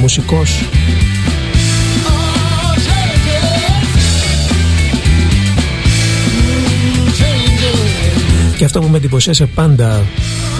μουσικός, 0.00 0.62
Και 8.56 8.64
αυτό 8.64 8.80
που 8.80 8.88
με 8.88 8.96
εντυπωσίασε 8.96 9.46
πάντα 9.46 10.04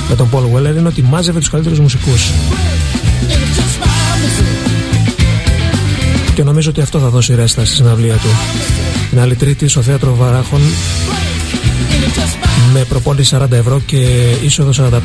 με 0.09 0.15
τον 0.15 0.31
Paul 0.33 0.57
Weller 0.57 0.77
είναι 0.77 0.89
ότι 0.89 1.03
μάζευε 1.03 1.39
τους 1.39 1.51
καλύτερους 1.51 1.79
μουσικούς. 1.81 2.31
Νομίζω 6.59 6.83
ότι 6.83 6.87
αυτό 6.89 6.99
θα 6.99 7.09
δώσει 7.09 7.35
ρέστα 7.35 7.65
στη 7.65 7.75
συναυλία 7.75 8.15
του. 8.15 8.29
Την 9.11 9.21
άλλη 9.21 9.35
Τρίτη 9.35 9.69
στο 9.69 9.83
θέατρο 9.83 10.15
Βαράχων 10.15 10.61
με 12.73 12.85
προπόνηση 12.85 13.37
40 13.41 13.51
ευρώ 13.51 13.81
και 13.81 13.97
είσοδο 14.43 14.91
45. 14.91 15.01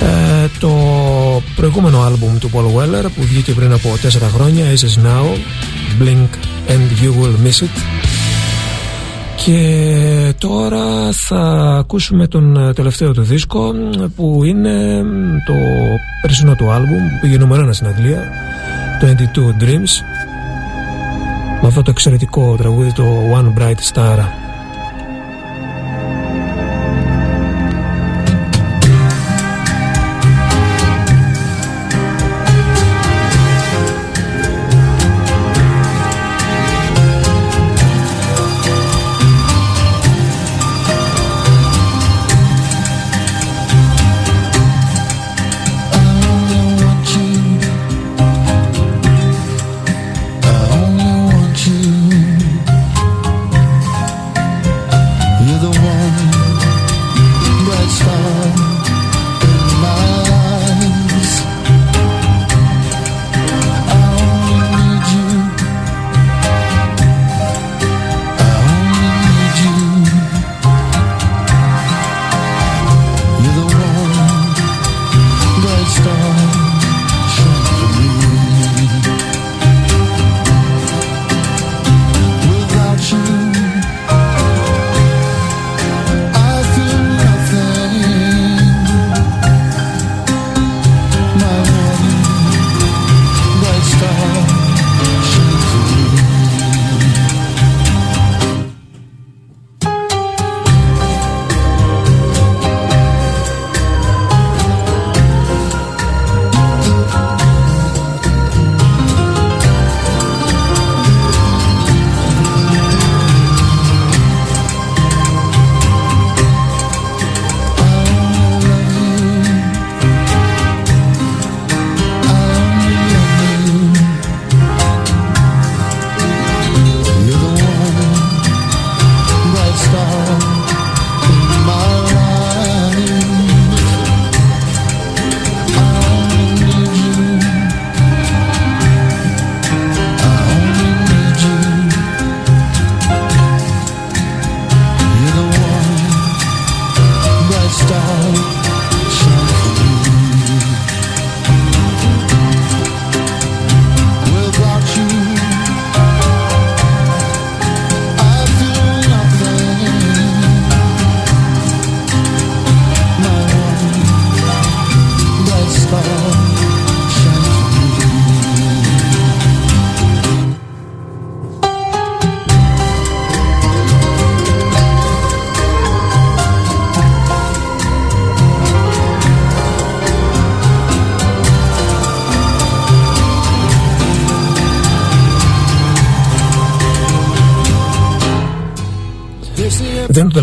Ε, 0.00 0.48
το 0.60 0.72
προηγούμενο 1.56 2.02
άλμπουμ 2.02 2.38
του 2.38 2.50
Paul 2.52 2.64
Weller 2.64 3.04
που 3.16 3.22
βγήκε 3.22 3.52
πριν 3.52 3.72
από 3.72 3.96
4 4.02 4.08
χρόνια 4.34 4.64
Is 4.74 5.04
Now 5.04 5.38
Blink 6.02 6.28
and 6.68 7.02
You 7.02 7.22
Will 7.22 7.46
Miss 7.46 7.64
It 7.64 8.09
και 9.44 10.34
τώρα 10.38 11.12
θα 11.12 11.40
ακούσουμε 11.78 12.26
τον 12.26 12.56
ε, 12.56 12.72
τελευταίο 12.72 13.12
του 13.12 13.22
δίσκο 13.22 13.72
που 14.16 14.44
είναι 14.44 15.02
το 15.46 15.54
περσινό 16.22 16.54
του 16.54 16.70
άλμπουμ 16.70 17.08
που 17.08 17.18
πήγε 17.20 17.36
νούμερο 17.36 17.62
ένα 17.62 17.72
στην 17.72 17.86
Αγγλία 17.86 18.28
το 19.00 19.06
22 19.06 19.62
Dreams 19.62 20.04
με 21.60 21.68
αυτό 21.68 21.82
το 21.82 21.90
εξαιρετικό 21.90 22.54
τραγούδι 22.56 22.92
το 22.92 23.04
One 23.34 23.60
Bright 23.60 23.94
Star 23.94 24.18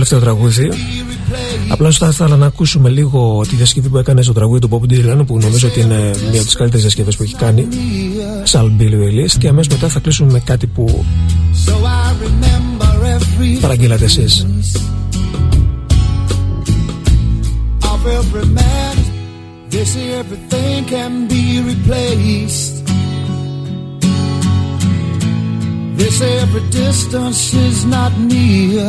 τελευταίο 0.07 0.19
τραγούδι. 0.19 0.69
Απλά 1.69 1.91
θα 1.91 2.07
ήθελα 2.07 2.35
να 2.35 2.45
ακούσουμε 2.45 2.89
λίγο 2.89 3.41
τη 3.49 3.55
διασκευή 3.55 3.89
που 3.89 3.97
έκανε 3.97 4.21
στο 4.21 4.34
τραγούδι 4.34 4.59
του 4.59 4.69
Bob 4.69 4.91
Dylan 4.91 5.25
που 5.25 5.38
νομίζω 5.38 5.67
ότι 5.67 5.79
είναι 5.79 5.95
μια 5.95 6.39
από 6.39 6.43
τις 6.45 6.55
καλύτερες 6.55 6.81
διασκευές 6.81 7.15
που 7.15 7.23
έχει 7.23 7.35
κάνει. 7.35 7.67
Σαλ 8.43 8.71
Billy 8.79 9.23
List 9.23 9.35
και 9.39 9.47
αμέσως 9.47 9.73
μετά 9.73 9.88
θα 9.88 9.99
κλείσουμε 9.99 10.31
με 10.31 10.39
κάτι 10.39 10.67
που 10.67 11.05
παραγγείλατε 13.61 14.05
εσείς. 14.05 14.45
They 19.69 19.85
say 19.93 20.07
everything 20.21 20.77
can 20.93 21.13
be 21.34 21.43
replaced. 21.71 22.75
They 25.97 26.11
say 26.19 26.31
every 26.45 26.63
distance 26.81 27.41
is 27.67 27.77
not 27.95 28.13
near. 28.31 28.88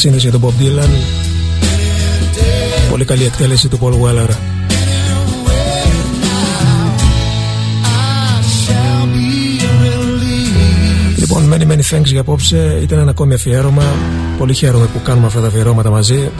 Σύνδεση 0.00 0.28
για 0.28 0.38
τον 0.38 0.48
Bob 0.48 0.62
Dylan. 0.62 0.90
Πολύ 2.90 3.04
καλή 3.04 3.24
εκτέλεση 3.24 3.68
του 3.68 3.78
Paul 3.82 3.92
Weller. 3.92 4.28
Λοιπόν, 11.16 11.52
many 11.52 11.72
many 11.72 11.96
thanks 11.96 12.04
για 12.04 12.20
απόψε. 12.20 12.78
Ήταν 12.82 12.98
ένα 12.98 13.10
ακόμη 13.10 13.34
αφιέρωμα. 13.34 13.84
Πολύ 14.38 14.54
χαίρομαι 14.54 14.86
που 14.86 15.02
κάνουμε 15.02 15.26
αυτά 15.26 15.40
τα 15.40 15.46
αφιερώματα 15.46 15.90
μαζί. 15.90 16.30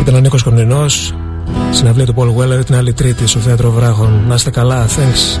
Ήταν 0.00 0.14
ο 0.14 0.18
Νίκος 0.20 0.42
Κορνινός 0.42 1.14
Συναυλία 1.70 2.06
του 2.06 2.14
Paul 2.16 2.36
Weller 2.36 2.64
την 2.64 2.74
άλλη 2.74 2.92
τρίτη 2.92 3.26
στο 3.26 3.38
Θέατρο 3.38 3.70
Βράχων 3.70 4.24
Να 4.28 4.34
είστε 4.34 4.50
καλά, 4.50 4.86
thanks 4.86 5.38